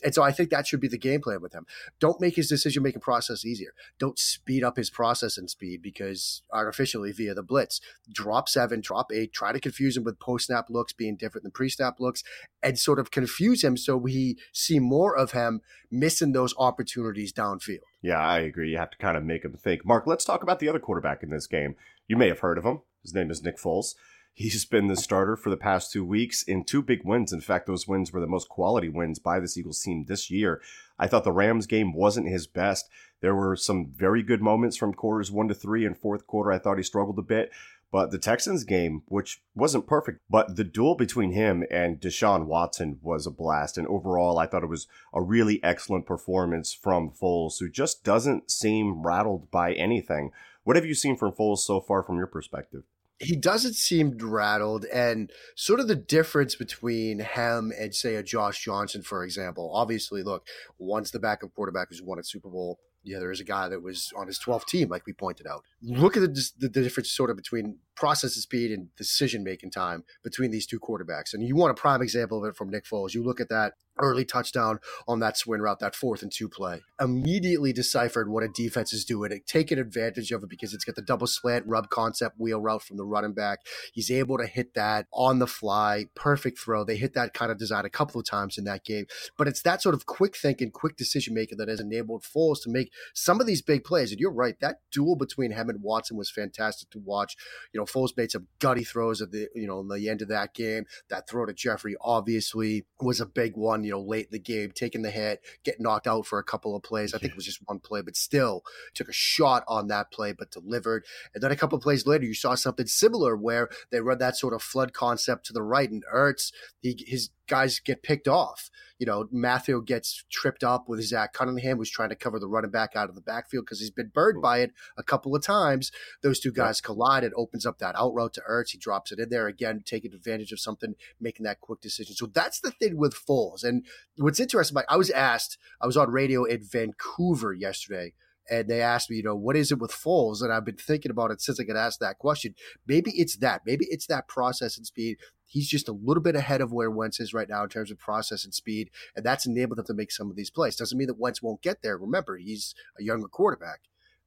And 0.04 0.14
so 0.14 0.22
I 0.22 0.32
think 0.32 0.50
that 0.52 0.68
should 0.68 0.80
be 0.80 0.88
the 0.88 0.98
game 0.98 1.22
plan 1.22 1.42
with 1.42 1.54
him. 1.54 1.66
Don't 2.00 2.22
make 2.22 2.36
his 2.36 2.48
decision 2.50 2.84
making 2.84 3.02
process 3.02 3.44
easier. 3.44 3.74
Don't 3.98 4.20
speed 4.20 4.64
up 4.64 4.78
his 4.78 4.90
processing 4.90 5.48
speed 5.48 5.82
because 5.82 6.44
artificially 6.54 7.12
via 7.12 7.34
the 7.34 7.44
blitz. 7.44 7.82
Drop 8.12 8.48
seven, 8.50 8.82
drop 8.82 9.12
eight, 9.12 9.34
try 9.34 9.52
to 9.52 9.60
confuse 9.60 9.98
him 9.98 10.04
with 10.04 10.20
post 10.20 10.46
snap 10.48 10.66
looks 10.70 10.94
being 10.94 11.16
different 11.16 11.44
than 11.44 11.52
pre 11.52 11.70
snap 11.70 12.00
looks 12.00 12.24
and 12.62 12.78
sort 12.78 13.00
of 13.00 13.12
confuse 13.16 13.64
him 13.64 13.78
so 13.78 13.96
we 13.96 14.38
see 14.52 14.78
more 14.78 15.18
of 15.18 15.32
him 15.32 15.62
missing 15.90 16.34
those 16.34 16.54
opportunities 16.58 17.32
downfield. 17.32 17.80
Yeah, 18.02 18.20
I 18.20 18.40
agree. 18.40 18.72
You 18.72 18.78
have 18.78 18.92
to 18.92 18.98
kind 18.98 19.16
of 19.18 19.24
make 19.24 19.46
him 19.46 19.54
think. 19.54 19.86
Mark, 19.86 20.06
let's 20.06 20.26
talk 20.26 20.44
about 20.44 20.60
the 20.60 20.68
other 20.68 20.80
quarterback 20.80 21.24
in 21.24 21.30
this 21.30 21.48
game. 21.48 21.76
You 22.08 22.18
may 22.18 22.28
have 22.28 22.40
heard 22.40 22.58
of 22.58 22.66
him. 22.66 22.82
His 23.02 23.14
name 23.14 23.32
is 23.32 23.42
Nick 23.42 23.58
Foles. 23.58 23.96
He's 24.34 24.66
been 24.66 24.88
the 24.88 24.98
starter 24.98 25.38
for 25.38 25.50
the 25.50 25.56
past 25.56 25.94
two 25.94 26.04
weeks 26.04 26.44
in 26.44 26.66
two 26.66 26.82
big 26.82 27.06
wins. 27.06 27.32
In 27.32 27.40
fact, 27.40 27.68
those 27.68 27.88
wins 27.88 28.12
were 28.12 28.20
the 28.20 28.28
most 28.28 28.50
quality 28.50 28.90
wins 28.90 29.18
by 29.18 29.40
this 29.40 29.58
Eagles 29.58 29.82
team 29.82 30.06
this 30.08 30.30
year. 30.30 30.62
I 31.00 31.08
thought 31.08 31.24
the 31.24 31.32
Rams 31.32 31.68
game 31.68 31.94
wasn't 31.94 32.28
his 32.28 32.46
best. 32.46 32.90
There 33.22 33.34
were 33.34 33.56
some 33.56 33.94
very 33.96 34.22
good 34.24 34.42
moments 34.42 34.76
from 34.76 34.94
quarters 34.94 35.32
one 35.32 35.48
to 35.48 35.54
three 35.54 35.86
and 35.86 35.98
fourth 35.98 36.28
quarter. 36.28 36.52
I 36.52 36.60
thought 36.60 36.76
he 36.78 36.84
struggled 36.84 37.18
a 37.18 37.22
bit. 37.22 37.50
But 37.92 38.12
the 38.12 38.18
Texans 38.18 38.64
game, 38.64 39.04
which 39.08 39.42
wasn't 39.54 39.88
perfect, 39.88 40.20
but 40.30 40.56
the 40.56 40.64
duel 40.64 40.96
between 40.96 41.32
him 41.32 41.64
and 41.72 42.00
Deshaun 42.00 42.46
Watson 42.46 43.00
was 43.02 43.26
a 43.26 43.32
blast. 43.32 43.78
And 43.78 43.88
overall, 43.88 44.38
I 44.38 44.48
thought 44.48 44.64
it 44.64 44.70
was 44.70 44.88
a 45.14 45.22
really 45.22 45.64
excellent 45.64 46.06
performance 46.06 46.74
from 46.74 47.12
Foles, 47.12 47.60
who 47.60 47.70
just 47.70 48.04
doesn't 48.04 48.52
seem 48.52 49.04
rattled 49.04 49.50
by 49.50 49.74
anything. 49.74 50.32
What 50.64 50.76
have 50.76 50.86
you 50.86 50.96
seen 50.96 51.16
from 51.16 51.32
Foles 51.32 51.60
so 51.60 51.80
far 51.80 52.04
from 52.04 52.18
your 52.18 52.28
perspective? 52.28 52.84
he 53.20 53.36
doesn't 53.36 53.76
seem 53.76 54.18
rattled 54.18 54.86
and 54.86 55.32
sort 55.56 55.80
of 55.80 55.88
the 55.88 55.96
difference 55.96 56.56
between 56.56 57.20
him 57.20 57.72
and 57.80 57.96
say 57.96 58.16
a 58.16 58.24
Josh 58.24 58.64
Johnson, 58.64 59.02
for 59.02 59.24
example. 59.24 59.72
Obviously, 59.74 60.22
look, 60.22 60.46
one's 60.78 61.12
the 61.12 61.20
backup 61.20 61.54
quarterback 61.54 61.90
who's 61.90 62.02
won 62.02 62.20
a 62.20 62.24
Super 62.24 62.50
Bowl. 62.50 62.80
The 63.06 63.16
other 63.16 63.32
is 63.32 63.40
a 63.40 63.46
guy 63.46 63.70
that 63.70 63.82
was 63.82 64.12
on 64.18 64.28
his 64.28 64.40
12th 64.40 64.66
team, 64.66 64.90
like 64.90 65.06
we 65.06 65.14
pointed 65.14 65.48
out. 65.48 65.64
Look 65.82 66.18
at 66.18 66.22
the, 66.22 66.52
the, 66.60 66.68
the 66.68 66.82
difference 66.82 67.12
sort 67.12 67.30
of 67.30 67.38
between 67.38 67.78
process 67.96 68.34
speed 68.34 68.72
and 68.72 68.94
decision 68.96 69.44
making 69.44 69.72
time 69.72 70.04
between 70.24 70.52
these 70.52 70.66
two 70.66 70.80
quarterbacks. 70.80 71.34
And 71.34 71.44
you 71.44 71.56
want 71.56 71.72
a 71.72 71.80
prime 71.80 72.02
example 72.02 72.44
of 72.44 72.50
it 72.50 72.56
from 72.56 72.70
Nick 72.70 72.86
Foles. 72.86 73.14
You 73.14 73.24
look 73.24 73.40
at 73.40 73.50
that 73.50 73.74
early 74.00 74.26
touchdown 74.26 74.80
on 75.08 75.20
that 75.20 75.38
swing 75.38 75.62
route, 75.62 75.80
that 75.80 75.96
fourth 75.96 76.22
and 76.22 76.32
two 76.32 76.50
play. 76.50 76.82
Immediately 77.00 77.74
deciphered 77.74 78.30
what 78.30 78.44
a 78.44 78.48
defense 78.48 78.94
is 78.94 79.06
doing, 79.06 79.32
and 79.32 79.46
taking 79.46 79.80
advantage 79.80 80.32
of 80.32 80.44
it 80.44 80.50
because 80.50 80.74
it's 80.74 80.84
got 80.84 80.96
the 80.96 81.02
double 81.02 81.28
slant 81.28 81.66
rub 81.68 81.90
concept 81.90 82.36
wheel 82.38 82.60
route 82.60 82.84
from 82.84 82.98
the 82.98 83.06
running 83.06 83.34
back. 83.34 83.60
He's 83.94 84.12
able 84.12 84.38
to 84.38 84.46
hit 84.46 84.74
that 84.74 85.08
on 85.14 85.40
the 85.40 85.48
fly, 85.48 86.06
perfect 86.16 86.60
throw. 86.60 86.84
They 86.84 86.98
hit 86.98 87.14
that 87.14 87.34
kind 87.34 87.52
of 87.52 87.58
design 87.58 87.86
a 87.86 87.90
couple 87.90 88.20
of 88.20 88.28
times 88.28 88.58
in 88.58 88.66
that 88.66 88.84
game, 88.84 89.06
but 89.38 89.48
it's 89.48 89.62
that 89.62 89.82
sort 89.82 89.96
of 89.96 90.06
quick 90.06 90.36
thinking, 90.36 90.72
quick 90.72 90.98
decision 90.98 91.34
making 91.34 91.58
that 91.58 91.70
has 91.70 91.80
enabled 91.80 92.24
Foles 92.24 92.62
to 92.64 92.70
make 92.70 92.92
some 93.14 93.40
of 93.40 93.48
these 93.48 93.62
big 93.62 93.84
plays. 93.84 94.12
And 94.12 94.20
you're 94.20 94.32
right, 94.32 94.60
that 94.60 94.80
duel 94.92 95.16
between 95.16 95.52
him 95.52 95.70
and 95.70 95.82
Watson 95.82 96.18
was 96.18 96.32
fantastic 96.32 96.90
to 96.92 97.00
watch. 97.00 97.36
You 97.74 97.80
know, 97.80 97.85
Foles 97.86 98.16
made 98.18 98.32
some 98.32 98.48
gutty 98.60 98.84
throws 98.84 99.22
at 99.22 99.32
the 99.32 99.48
you 99.56 99.68
know 99.68 99.86
the 99.88 100.10
end 100.10 100.22
of 100.22 100.28
that 100.30 100.54
game. 100.54 100.86
That 101.10 101.28
throw 101.30 101.46
to 101.46 101.54
Jeffery 101.54 101.96
obviously 102.02 102.86
was 103.00 103.20
a 103.20 103.26
big 103.26 103.56
one. 103.56 103.84
You 103.84 103.92
know, 103.92 104.02
late 104.02 104.26
in 104.26 104.32
the 104.32 104.40
game, 104.40 104.72
taking 104.74 105.02
the 105.02 105.12
hit, 105.12 105.42
getting 105.64 105.84
knocked 105.84 106.08
out 106.08 106.26
for 106.26 106.40
a 106.40 106.44
couple 106.44 106.76
of 106.76 106.84
plays. 106.84 107.14
I 107.14 107.18
think 107.18 107.34
it 107.34 107.36
was 107.36 107.46
just 107.46 107.62
one 107.66 107.80
play, 107.80 108.02
but 108.02 108.16
still 108.16 108.64
took 108.94 109.10
a 109.10 109.14
shot 109.14 109.64
on 109.68 109.88
that 109.88 110.12
play, 110.12 110.34
but 110.34 110.52
delivered. 110.52 111.06
And 111.34 111.44
then 111.44 111.52
a 111.52 111.56
couple 111.56 111.78
of 111.78 111.84
plays 111.84 112.06
later, 112.06 112.26
you 112.26 112.34
saw 112.34 112.56
something 112.56 112.88
similar 112.88 113.36
where 113.36 113.70
they 113.92 114.02
run 114.02 114.18
that 114.20 114.38
sort 114.38 114.54
of 114.54 114.62
flood 114.62 114.94
concept 114.94 115.46
to 115.48 115.54
the 115.54 115.64
right, 115.64 115.90
and 115.90 116.04
Ertz, 116.14 116.52
he, 116.82 117.04
his 117.08 117.30
guys 117.48 117.80
get 117.80 118.04
picked 118.04 118.28
off. 118.28 118.70
You 118.98 119.06
know, 119.06 119.28
Matthew 119.32 119.84
gets 119.84 120.24
tripped 120.32 120.64
up 120.64 120.88
with 120.88 121.04
Zach 121.04 121.34
Cunningham, 121.34 121.78
who's 121.78 121.90
trying 121.90 122.10
to 122.10 122.16
cover 122.16 122.40
the 122.40 122.48
running 122.48 122.72
back 122.72 122.96
out 122.96 123.10
of 123.10 123.16
the 123.16 123.22
backfield 123.22 123.66
because 123.66 123.80
he's 123.80 123.92
been 123.92 124.12
burned 124.14 124.42
by 124.42 124.60
it 124.60 124.72
a 124.98 125.04
couple 125.04 125.36
of 125.36 125.44
times. 125.44 125.92
Those 126.22 126.40
two 126.40 126.52
guys 126.52 126.82
collide. 126.82 127.24
It 127.24 127.34
opens 127.36 127.66
up 127.66 127.80
that 127.80 127.96
out 127.96 128.14
route 128.14 128.34
to 128.36 128.44
Ertz. 128.50 128.72
He 128.72 128.78
drops 128.78 129.12
it 129.12 129.20
in 129.20 129.30
there 129.30 129.48
again, 129.48 129.84
taking 129.86 130.14
advantage 130.14 130.52
of 130.52 130.60
something, 130.60 130.96
making 131.20 131.44
that 131.44 131.60
quick 131.60 131.82
decision. 131.82 132.16
So 132.16 132.26
that's 132.26 132.60
the 132.60 132.72
thing 132.72 132.98
with 132.98 133.14
Foles. 133.14 133.64
And 133.64 133.86
what's 134.18 134.40
interesting, 134.40 134.76
Mike, 134.76 134.86
I 134.90 134.98
was 134.98 135.10
asked, 135.10 135.58
I 135.82 135.86
was 135.86 135.98
on 135.98 136.12
radio 136.12 136.46
in 136.46 136.64
Vancouver 136.64 137.54
yesterday 137.54 138.14
and 138.50 138.68
they 138.68 138.82
asked 138.82 139.10
me, 139.10 139.18
you 139.18 139.24
know, 139.24 139.36
what 139.36 139.56
is 139.56 139.72
it 139.72 139.80
with 139.80 139.92
Foles? 139.92 140.42
And 140.42 140.52
I've 140.52 140.66
been 140.66 140.78
thinking 140.78 141.12
about 141.12 141.32
it 141.32 141.42
since 141.42 141.60
I 141.60 141.64
got 141.64 141.76
asked 141.76 142.00
that 142.00 142.20
question. 142.20 142.56
Maybe 142.88 143.12
it's 143.16 143.38
that. 143.38 143.62
Maybe 143.66 143.86
it's 143.90 144.08
that 144.08 144.28
process 144.28 144.78
and 144.78 144.86
speed. 144.86 145.18
He's 145.46 145.68
just 145.68 145.88
a 145.88 145.94
little 145.94 146.24
bit 146.24 146.36
ahead 146.36 146.62
of 146.62 146.72
where 146.72 146.92
Wentz 146.92 147.20
is 147.20 147.34
right 147.34 147.50
now 147.50 147.64
in 147.64 147.70
terms 147.70 147.92
of 147.92 148.00
process 148.00 148.46
and 148.46 148.54
speed, 148.54 148.90
and 149.16 149.26
that's 149.26 149.46
enabled 149.46 149.80
him 149.80 149.86
to 149.86 149.94
make 149.94 150.12
some 150.12 150.30
of 150.30 150.36
these 150.36 150.50
plays. 150.50 150.76
Doesn't 150.76 150.98
mean 150.98 151.08
that 151.08 151.20
Wentz 151.20 151.42
won't 151.42 151.62
get 151.62 151.82
there. 151.82 151.98
Remember, 151.98 152.38
he's 152.38 152.74
a 153.00 153.04
younger 153.04 153.28
quarterback, 153.28 153.82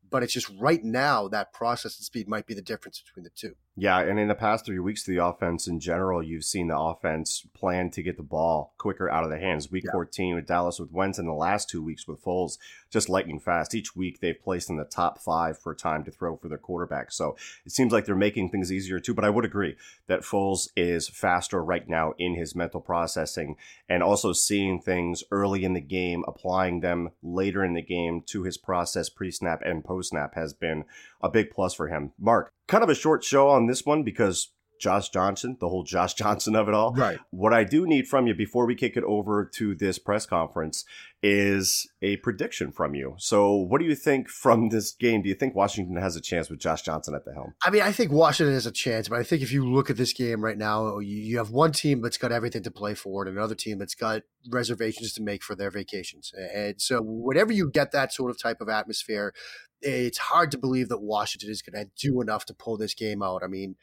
but 0.09 0.23
it's 0.23 0.33
just 0.33 0.51
right 0.59 0.83
now 0.83 1.29
that 1.29 1.53
process 1.53 1.97
and 1.99 2.05
speed 2.05 2.29
might 2.29 2.47
be 2.47 2.55
the 2.55 2.63
difference 2.63 3.03
between 3.05 3.25
the 3.25 3.31
two. 3.31 3.57
Yeah, 3.81 4.01
and 4.01 4.19
in 4.19 4.27
the 4.27 4.35
past 4.35 4.67
three 4.67 4.81
weeks, 4.81 5.05
to 5.05 5.13
the 5.13 5.25
offense 5.25 5.69
in 5.69 5.79
general, 5.79 6.21
you've 6.21 6.45
seen 6.45 6.67
the 6.67 6.77
offense 6.77 7.47
plan 7.55 7.91
to 7.91 8.03
get 8.03 8.17
the 8.17 8.25
ball 8.25 8.75
quicker 8.77 9.09
out 9.09 9.23
of 9.23 9.31
the 9.31 9.39
hands. 9.39 9.71
Week 9.71 9.85
Yeah. 9.85 9.93
14 9.93 10.35
with 10.35 10.47
Dallas 10.47 10.81
with 10.81 10.91
Wentz, 10.91 11.17
and 11.17 11.29
the 11.29 11.33
last 11.33 11.71
two 11.71 11.81
weeks 11.81 12.09
with 12.09 12.21
Foles, 12.21 12.59
just 12.91 13.09
lightning 13.09 13.39
fast. 13.39 13.77
Each 13.77 13.95
week, 13.95 14.19
they've 14.19 14.41
placed 14.43 14.69
in 14.69 14.79
the 14.79 14.85
top 14.85 15.19
five 15.21 15.59
for 15.59 15.77
time 15.77 16.03
to 16.05 16.11
throw 16.11 16.37
for 16.37 16.49
their 16.49 16.59
quarterback. 16.59 17.13
So 17.13 17.37
it 17.65 17.71
seems 17.71 17.93
like 17.93 18.05
they're 18.05 18.17
making 18.17 18.51
things 18.51 18.73
easier 18.73 18.99
too. 18.99 19.15
But 19.15 19.25
I 19.25 19.31
would 19.31 19.45
agree 19.45 19.77
that 20.09 20.23
Foles 20.23 20.69
is 20.75 21.09
faster 21.09 21.63
right 21.63 21.89
now 21.89 22.15
in 22.19 22.35
his 22.35 22.57
mental 22.57 22.81
processing 22.81 23.55
and 23.89 24.03
also 24.03 24.33
seeing 24.33 24.81
things 24.81 25.23
early 25.31 25.63
in 25.63 25.75
the 25.75 25.81
game, 25.81 26.25
applying 26.27 26.81
them 26.81 27.11
later 27.23 27.65
in 27.65 27.75
the 27.75 27.83
game 27.83 28.23
to 28.27 28.43
his 28.43 28.59
process 28.59 29.09
pre 29.09 29.31
snap 29.31 29.63
and 29.65 29.85
post 29.85 30.11
snap 30.11 30.35
has 30.35 30.53
been 30.53 30.85
a 31.21 31.29
big 31.29 31.51
plus 31.51 31.75
for 31.75 31.89
him. 31.89 32.13
Mark, 32.19 32.53
kind 32.67 32.85
of 32.85 32.91
a 32.91 32.95
short 32.95 33.25
show 33.25 33.49
on 33.49 33.67
this 33.67 33.85
one 33.85 34.03
because 34.03 34.51
Josh 34.79 35.09
Johnson, 35.11 35.57
the 35.61 35.69
whole 35.69 35.85
Josh 35.85 36.15
Johnson 36.15 36.55
of 36.57 36.69
it 36.69 36.75
all. 36.75 36.95
Right. 36.95 37.19
What 37.31 37.53
I 37.53 37.65
do 37.65 37.87
need 37.87 38.07
from 38.07 38.27
you 38.27 38.35
before 38.35 38.67
we 38.67 38.75
kick 38.75 38.97
it 38.97 39.05
over 39.05 39.45
to 39.57 39.75
this 39.75 39.99
press 39.99 40.27
conference 40.27 40.85
is 41.23 41.89
a 42.01 42.17
prediction 42.19 42.71
from 42.71 42.95
you. 42.95 43.15
So, 43.19 43.53
what 43.55 43.81
do 43.81 43.85
you 43.87 43.97
think 43.97 44.29
from 44.29 44.69
this 44.69 44.93
game? 44.93 45.23
Do 45.23 45.29
you 45.29 45.35
think 45.35 45.55
Washington 45.55 45.97
has 45.97 46.15
a 46.15 46.21
chance 46.21 46.49
with 46.49 46.61
Josh 46.61 46.83
Johnson 46.83 47.15
at 47.15 47.25
the 47.25 47.35
helm? 47.35 47.55
I 47.65 47.71
mean, 47.71 47.83
I 47.83 47.91
think 47.91 48.13
Washington 48.13 48.55
has 48.55 48.67
a 48.67 48.73
chance, 48.73 49.09
but 49.09 49.19
I 49.19 49.25
think 49.25 49.43
if 49.43 49.51
you 49.51 49.67
look 49.67 49.91
at 49.91 49.97
this 49.97 50.13
game 50.13 50.45
right 50.45 50.57
now, 50.57 50.99
you, 50.99 51.39
have 51.39 51.51
one 51.51 51.73
team 51.73 52.03
that's 52.03 52.19
got 52.19 52.33
everything 52.33 52.63
to 52.63 52.71
play 52.71 52.95
for 52.95 53.27
and 53.27 53.37
another 53.37 53.55
team 53.55 53.79
that's 53.79 53.95
got 53.95 54.23
reservations 54.49 55.13
to 55.15 55.23
make 55.23 55.43
for 55.43 55.55
their 55.55 55.71
vacations. 55.71 56.33
And 56.55 56.81
so, 56.81 57.03
whenever 57.03 57.53
you 57.53 57.69
get 57.69 57.91
that 57.93 58.13
sort 58.13 58.31
of 58.31 58.41
type 58.41 58.61
of 58.61 58.69
atmosphere, 58.69 59.35
it's 59.81 60.19
hard 60.19 60.51
to 60.51 60.59
believe 60.59 60.89
that 60.89 61.01
Washington 61.01 61.51
is 61.51 61.63
going 61.63 61.85
to 61.85 61.91
do 61.97 62.21
enough 62.21 62.45
to 62.47 62.55
pull 62.55 62.77
this 62.77 62.95
game 62.95 63.23
out. 63.23 63.43
I 63.45 63.47
mean, 63.47 63.77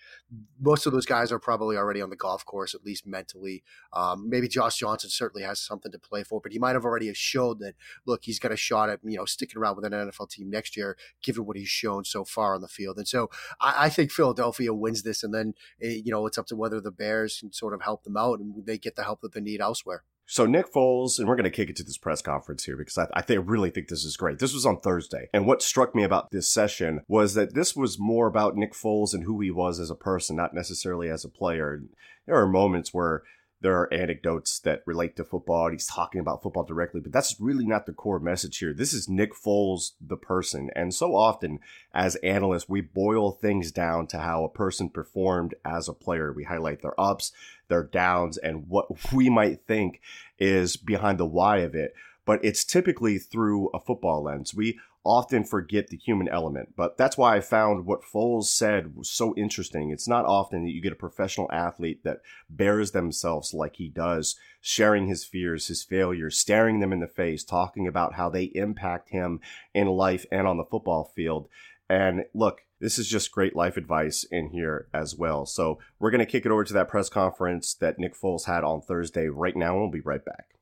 most 0.59 0.85
of 0.85 0.91
those 0.91 1.05
guys 1.05 1.31
are 1.31 1.39
probably 1.39 1.77
already 1.77 2.01
on 2.01 2.09
the 2.09 2.15
golf 2.17 2.45
course, 2.45 2.75
at 2.75 2.83
least 2.83 3.07
mentally. 3.07 3.63
Um, 3.93 4.29
maybe 4.29 4.47
Josh 4.47 4.77
Johnson 4.77 5.09
certainly 5.09 5.45
has 5.45 5.59
something 5.59 5.91
to 5.91 5.99
play 5.99 6.23
for, 6.23 6.41
but 6.41 6.51
he 6.51 6.59
might 6.59 6.73
have 6.73 6.83
already 6.83 7.13
showed 7.13 7.59
that, 7.59 7.75
look, 8.05 8.25
he's 8.25 8.39
got 8.39 8.51
a 8.51 8.57
shot 8.57 8.89
at, 8.89 8.99
you 9.03 9.17
know, 9.17 9.25
sticking 9.25 9.57
around 9.57 9.77
with 9.77 9.85
an 9.85 9.93
NFL 9.93 10.29
team 10.29 10.49
next 10.49 10.75
year, 10.75 10.97
given 11.23 11.45
what 11.45 11.57
he's 11.57 11.69
shown 11.69 12.03
so 12.03 12.25
far 12.25 12.55
on 12.55 12.61
the 12.61 12.67
field. 12.67 12.97
And 12.97 13.07
so 13.07 13.29
I, 13.61 13.85
I 13.85 13.89
think 13.89 14.11
Philadelphia 14.11 14.73
wins 14.73 15.03
this, 15.03 15.23
and 15.23 15.33
then, 15.33 15.53
eh, 15.81 16.01
you 16.03 16.11
know, 16.11 16.25
it's 16.25 16.37
up 16.37 16.47
to 16.47 16.55
whether 16.55 16.81
the 16.81 16.91
Bears 16.91 17.39
can 17.39 17.53
sort 17.53 17.73
of 17.73 17.81
help 17.81 18.03
them 18.03 18.17
out 18.17 18.39
and 18.39 18.65
they 18.65 18.77
get 18.77 18.95
the 18.95 19.03
help 19.03 19.21
that 19.21 19.33
they 19.33 19.41
need 19.41 19.61
elsewhere. 19.61 20.03
So 20.27 20.47
Nick 20.47 20.73
Foles, 20.73 21.19
and 21.19 21.27
we're 21.27 21.35
going 21.35 21.43
to 21.43 21.51
kick 21.51 21.69
it 21.69 21.75
to 21.77 21.83
this 21.83 21.97
press 21.97 22.21
conference 22.21 22.63
here 22.63 22.75
because 22.75 22.97
I, 22.97 23.07
I 23.13 23.21
think, 23.21 23.43
really 23.45 23.69
think 23.69 23.89
this 23.89 24.03
is 24.03 24.17
great. 24.17 24.39
This 24.39 24.53
was 24.53 24.65
on 24.65 24.79
Thursday. 24.79 25.29
And 25.33 25.45
what 25.45 25.61
struck 25.61 25.93
me 25.93 26.03
about 26.03 26.31
this 26.31 26.51
session 26.51 27.01
was 27.07 27.35
that 27.35 27.53
this 27.53 27.75
was 27.75 27.99
more 27.99 28.25
about 28.25 28.55
Nick 28.55 28.73
Foles 28.73 29.13
and 29.13 29.23
who 29.23 29.39
he 29.39 29.51
was 29.51 29.79
as 29.79 29.91
a 29.91 29.95
person, 29.95 30.35
not 30.35 30.53
necessarily 30.53 31.09
as 31.09 31.23
a 31.23 31.29
player. 31.29 31.83
There 32.25 32.35
are 32.35 32.47
moments 32.47 32.91
where 32.91 33.21
there 33.65 33.79
are 33.79 33.91
anecdotes 33.91 34.59
that 34.59 34.83
relate 34.85 35.15
to 35.15 35.23
football. 35.23 35.65
And 35.65 35.73
he's 35.73 35.87
talking 35.87 36.21
about 36.21 36.43
football 36.43 36.65
directly, 36.65 37.01
but 37.01 37.11
that's 37.11 37.41
really 37.41 37.65
not 37.65 37.87
the 37.87 37.93
core 37.93 38.19
message 38.19 38.59
here. 38.59 38.75
This 38.75 38.93
is 38.93 39.09
Nick 39.09 39.33
Foles, 39.33 39.93
the 39.99 40.17
person. 40.17 40.69
And 40.75 40.93
so 40.93 41.15
often 41.15 41.57
as 41.91 42.15
analysts, 42.17 42.69
we 42.69 42.81
boil 42.81 43.31
things 43.31 43.71
down 43.71 44.05
to 44.07 44.19
how 44.19 44.43
a 44.43 44.49
person 44.49 44.89
performed 44.91 45.55
as 45.65 45.89
a 45.89 45.93
player. 45.93 46.31
We 46.31 46.43
highlight 46.43 46.83
their 46.83 46.93
ups, 47.01 47.31
their 47.67 47.81
downs, 47.81 48.37
and 48.37 48.67
what 48.67 48.85
we 49.11 49.31
might 49.31 49.65
think 49.65 49.99
is 50.37 50.77
behind 50.77 51.17
the 51.17 51.25
why 51.25 51.57
of 51.57 51.73
it. 51.73 51.95
but 52.23 52.45
it's 52.45 52.63
typically 52.65 53.17
through 53.17 53.69
a 53.69 53.79
football 53.79 54.21
lens. 54.21 54.53
We 54.53 54.79
often 55.05 55.43
forget 55.43 55.87
the 55.87 55.97
human 55.97 56.27
element, 56.27 56.73
but 56.75 56.97
that's 56.97 57.17
why 57.17 57.35
I 57.35 57.41
found 57.41 57.85
what 57.85 58.01
Foles 58.01 58.45
said 58.45 58.95
was 58.95 59.09
so 59.09 59.35
interesting. 59.37 59.91
It's 59.91 60.07
not 60.07 60.25
often 60.25 60.63
that 60.63 60.71
you 60.71 60.81
get 60.81 60.91
a 60.91 60.97
professional 60.97 61.49
athlete 61.51 62.03
that 62.03 62.21
bears 62.49 62.91
themselves 62.91 63.53
like 63.53 63.75
he 63.75 63.87
does, 63.87 64.35
sharing 64.59 65.07
his 65.07 65.23
fears, 65.23 65.67
his 65.67 65.83
failures, 65.83 66.37
staring 66.37 66.79
them 66.79 66.91
in 66.91 66.99
the 66.99 67.07
face, 67.07 67.43
talking 67.43 67.87
about 67.87 68.15
how 68.15 68.29
they 68.29 68.45
impact 68.55 69.11
him 69.11 69.39
in 69.73 69.87
life 69.87 70.25
and 70.31 70.47
on 70.47 70.57
the 70.57 70.65
football 70.65 71.11
field. 71.15 71.47
And 71.87 72.25
look, 72.33 72.61
this 72.79 72.97
is 72.97 73.07
just 73.07 73.31
great 73.31 73.55
life 73.55 73.77
advice 73.77 74.25
in 74.29 74.49
here 74.49 74.87
as 74.93 75.15
well. 75.15 75.45
So 75.45 75.79
we're 75.99 76.11
going 76.11 76.19
to 76.19 76.25
kick 76.25 76.45
it 76.45 76.51
over 76.51 76.63
to 76.63 76.73
that 76.73 76.89
press 76.89 77.09
conference 77.09 77.73
that 77.75 77.99
Nick 77.99 78.15
Foles 78.19 78.45
had 78.45 78.63
on 78.63 78.81
Thursday 78.81 79.27
right 79.27 79.55
now, 79.55 79.73
and 79.73 79.81
we'll 79.81 79.91
be 79.91 80.01
right 80.01 80.25
back. 80.25 80.55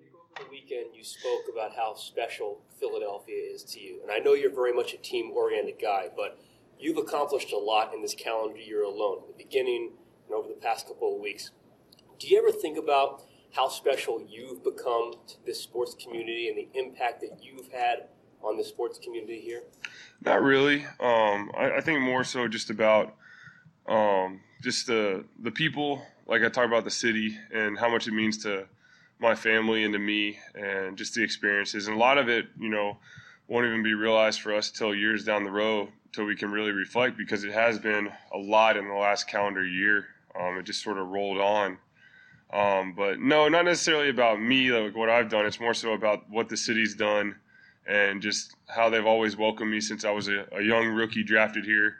Over 0.00 0.44
the 0.44 0.50
weekend, 0.50 0.94
you 0.94 1.04
spoke 1.04 1.44
about 1.52 1.76
how 1.76 1.94
special 1.94 2.62
Philadelphia 2.82 3.36
is 3.36 3.62
to 3.62 3.80
you. 3.80 4.00
And 4.02 4.10
I 4.10 4.18
know 4.18 4.34
you're 4.34 4.52
very 4.52 4.72
much 4.72 4.92
a 4.92 4.96
team 4.96 5.30
oriented 5.32 5.76
guy, 5.80 6.08
but 6.16 6.38
you've 6.78 6.96
accomplished 6.98 7.52
a 7.52 7.58
lot 7.58 7.94
in 7.94 8.02
this 8.02 8.14
calendar 8.14 8.58
year 8.58 8.82
alone, 8.82 9.18
in 9.22 9.28
the 9.28 9.44
beginning 9.44 9.92
and 10.26 10.34
over 10.34 10.48
the 10.48 10.60
past 10.60 10.88
couple 10.88 11.14
of 11.14 11.20
weeks. 11.20 11.52
Do 12.18 12.26
you 12.26 12.38
ever 12.38 12.50
think 12.50 12.76
about 12.76 13.22
how 13.52 13.68
special 13.68 14.20
you've 14.28 14.64
become 14.64 15.12
to 15.28 15.34
this 15.46 15.60
sports 15.60 15.94
community 15.94 16.48
and 16.48 16.58
the 16.58 16.68
impact 16.76 17.20
that 17.20 17.38
you've 17.40 17.70
had 17.70 18.08
on 18.42 18.56
the 18.56 18.64
sports 18.64 18.98
community 18.98 19.40
here? 19.40 19.62
Not 20.20 20.42
really. 20.42 20.84
Um, 20.98 21.52
I, 21.56 21.76
I, 21.76 21.80
think 21.80 22.00
more 22.00 22.24
so 22.24 22.48
just 22.48 22.70
about 22.70 23.14
um, 23.86 24.40
just 24.62 24.86
the 24.86 25.24
the 25.40 25.50
people. 25.50 26.02
Like 26.26 26.42
I 26.42 26.48
talk 26.48 26.66
about 26.66 26.84
the 26.84 26.90
city 26.90 27.36
and 27.52 27.78
how 27.78 27.88
much 27.88 28.08
it 28.08 28.12
means 28.12 28.38
to 28.44 28.66
my 29.22 29.34
family 29.34 29.84
and 29.84 29.92
to 29.92 29.98
me, 29.98 30.38
and 30.54 30.98
just 30.98 31.14
the 31.14 31.22
experiences. 31.22 31.86
And 31.86 31.96
a 31.96 32.00
lot 32.00 32.18
of 32.18 32.28
it, 32.28 32.46
you 32.58 32.68
know, 32.68 32.98
won't 33.48 33.66
even 33.66 33.82
be 33.82 33.94
realized 33.94 34.40
for 34.40 34.54
us 34.54 34.70
till 34.70 34.94
years 34.94 35.24
down 35.24 35.44
the 35.44 35.50
road, 35.50 35.88
till 36.12 36.24
we 36.24 36.36
can 36.36 36.50
really 36.50 36.72
reflect, 36.72 37.16
because 37.16 37.44
it 37.44 37.52
has 37.52 37.78
been 37.78 38.10
a 38.32 38.38
lot 38.38 38.76
in 38.76 38.88
the 38.88 38.94
last 38.94 39.28
calendar 39.28 39.64
year. 39.64 40.06
Um, 40.38 40.58
it 40.58 40.64
just 40.64 40.82
sort 40.82 40.98
of 40.98 41.08
rolled 41.08 41.38
on. 41.38 41.78
Um, 42.52 42.94
but 42.94 43.18
no, 43.18 43.48
not 43.48 43.64
necessarily 43.64 44.10
about 44.10 44.40
me, 44.40 44.70
like 44.70 44.94
what 44.94 45.08
I've 45.08 45.30
done. 45.30 45.46
It's 45.46 45.60
more 45.60 45.74
so 45.74 45.94
about 45.94 46.28
what 46.28 46.48
the 46.48 46.56
city's 46.56 46.94
done 46.94 47.36
and 47.86 48.20
just 48.20 48.54
how 48.68 48.90
they've 48.90 49.06
always 49.06 49.36
welcomed 49.36 49.70
me 49.70 49.80
since 49.80 50.04
I 50.04 50.10
was 50.10 50.28
a, 50.28 50.46
a 50.52 50.62
young 50.62 50.88
rookie 50.88 51.24
drafted 51.24 51.64
here 51.64 51.96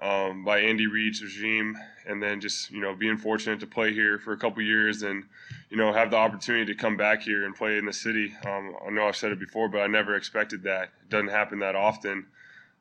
um, 0.00 0.44
by 0.44 0.60
Andy 0.60 0.86
Reid's 0.86 1.22
regime, 1.22 1.76
and 2.06 2.22
then 2.22 2.40
just 2.40 2.70
you 2.70 2.80
know 2.80 2.94
being 2.94 3.16
fortunate 3.16 3.60
to 3.60 3.66
play 3.66 3.92
here 3.92 4.18
for 4.18 4.32
a 4.32 4.36
couple 4.36 4.62
years 4.62 5.02
and 5.02 5.24
you 5.70 5.76
know 5.76 5.92
have 5.92 6.10
the 6.10 6.16
opportunity 6.16 6.72
to 6.72 6.74
come 6.74 6.96
back 6.96 7.22
here 7.22 7.44
and 7.44 7.54
play 7.54 7.78
in 7.78 7.84
the 7.84 7.92
city. 7.92 8.34
Um, 8.46 8.74
I 8.86 8.90
know 8.90 9.08
I've 9.08 9.16
said 9.16 9.32
it 9.32 9.40
before, 9.40 9.68
but 9.68 9.80
I 9.80 9.86
never 9.86 10.14
expected 10.14 10.62
that. 10.64 10.84
It 11.02 11.10
doesn't 11.10 11.28
happen 11.28 11.58
that 11.60 11.76
often. 11.76 12.26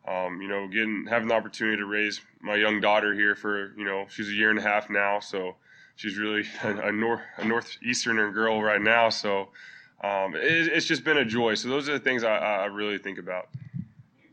Um, 0.08 0.42
you 0.42 0.48
know, 0.48 0.68
getting 0.68 1.06
having 1.10 1.28
the 1.28 1.34
opportunity 1.36 1.78
to 1.78 1.86
raise 1.86 2.22
my 2.40 2.56
young 2.56 2.80
daughter 2.80 3.14
here 3.14 3.36
for 3.36 3.74
you 3.78 3.84
know 3.84 4.06
she's 4.10 4.30
a 4.30 4.34
year 4.34 4.50
and 4.50 4.60
a 4.60 4.62
half 4.62 4.90
now, 4.90 5.20
so 5.20 5.56
she's 5.96 6.18
really 6.18 6.44
a, 6.64 6.88
a 6.88 6.92
north 6.92 7.22
a 7.38 7.46
northeasterner 7.46 8.32
girl 8.32 8.62
right 8.62 8.82
now. 8.82 9.10
So 9.10 9.50
um, 10.04 10.36
it, 10.36 10.68
it's 10.68 10.86
just 10.86 11.04
been 11.04 11.18
a 11.18 11.26
joy. 11.26 11.56
So 11.56 11.68
those 11.68 11.90
are 11.90 11.94
the 11.94 12.00
things 12.00 12.24
I, 12.24 12.38
I 12.38 12.66
really 12.66 13.00
think 13.00 13.18
about. 13.18 13.50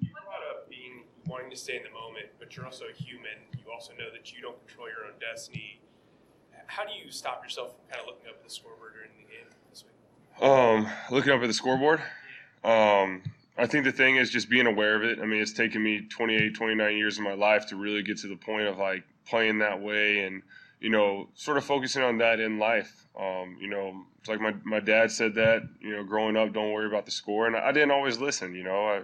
You 0.01 0.11
brought 0.13 0.27
up 0.51 0.69
being 0.69 1.03
wanting 1.27 1.51
to 1.51 1.57
stay 1.57 1.77
in 1.77 1.83
the 1.83 1.91
moment, 1.91 2.27
but 2.39 2.57
you're 2.57 2.65
also 2.65 2.85
a 2.87 3.03
human. 3.03 3.39
You 3.53 3.73
also 3.73 3.93
know 3.93 4.11
that 4.13 4.33
you 4.33 4.43
don't 4.43 4.59
control 4.67 4.89
your 4.89 5.07
own 5.07 5.19
destiny. 5.21 5.81
How 6.67 6.85
do 6.85 6.93
you 6.93 7.11
stop 7.11 7.43
yourself 7.43 7.73
from 7.73 7.81
kind 7.91 8.01
of 8.01 8.07
looking 8.07 8.29
up 8.29 8.37
at 8.37 8.45
the 8.45 8.51
scoreboard 8.51 8.93
during 8.95 9.11
the 9.17 9.31
game 9.31 9.47
this 9.71 9.85
week? 9.85 10.49
Um, 10.49 10.89
looking 11.11 11.33
up 11.33 11.43
at 11.43 11.47
the 11.47 11.55
scoreboard. 11.55 12.01
Um, 12.65 13.23
I 13.57 13.67
think 13.67 13.85
the 13.85 13.93
thing 13.93 14.17
is 14.17 14.31
just 14.31 14.49
being 14.49 14.67
aware 14.67 14.97
of 14.97 15.05
it. 15.05 15.21
I 15.21 15.27
mean, 15.27 15.41
it's 15.41 15.53
taken 15.53 15.83
me 15.83 16.07
28, 16.09 16.55
29 16.55 16.97
years 16.97 17.19
of 17.19 17.25
my 17.25 17.35
life 17.35 17.67
to 17.69 17.77
really 17.77 18.03
get 18.03 18.19
to 18.19 18.29
the 18.29 18.37
point 18.37 18.67
of 18.67 18.79
like 18.79 19.05
playing 19.27 19.59
that 19.59 19.81
way 19.81 20.21
and 20.21 20.43
you 20.85 20.91
know, 20.91 21.29
sort 21.35 21.57
of 21.57 21.65
focusing 21.65 22.03
on 22.03 22.19
that 22.19 22.41
in 22.41 22.59
life. 22.59 23.07
Um, 23.19 23.57
you 23.59 23.69
know, 23.69 24.05
it's 24.19 24.29
like 24.29 24.39
my, 24.39 24.55
my 24.65 24.81
dad 24.81 25.11
said 25.11 25.35
that, 25.37 25.63
you 25.81 25.97
know, 25.97 26.05
growing 26.05 26.37
up, 26.37 26.53
don't 26.53 26.73
worry 26.73 26.87
about 26.87 27.07
the 27.07 27.11
score. 27.11 27.47
And 27.47 27.57
I 27.57 27.73
didn't 27.73 27.91
always 27.91 28.19
listen, 28.19 28.55
you 28.55 28.65
know, 28.65 28.87
I, 28.87 29.01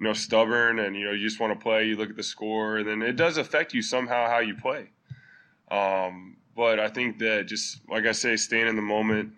you 0.00 0.06
know, 0.06 0.14
stubborn 0.14 0.78
and, 0.78 0.96
you 0.96 1.04
know, 1.04 1.12
you 1.12 1.22
just 1.22 1.38
want 1.38 1.52
to 1.52 1.62
play, 1.62 1.84
you 1.84 1.96
look 1.96 2.10
at 2.10 2.16
the 2.16 2.22
score 2.22 2.78
and 2.78 2.88
then 2.88 3.02
it 3.02 3.16
does 3.16 3.36
affect 3.36 3.74
you 3.74 3.82
somehow 3.82 4.28
how 4.28 4.38
you 4.38 4.54
play. 4.54 4.88
Um, 5.70 6.38
but 6.56 6.80
I 6.80 6.88
think 6.88 7.18
that 7.18 7.46
just, 7.46 7.88
like 7.88 8.06
I 8.06 8.12
say, 8.12 8.36
staying 8.36 8.66
in 8.66 8.76
the 8.76 8.82
moment, 8.82 9.32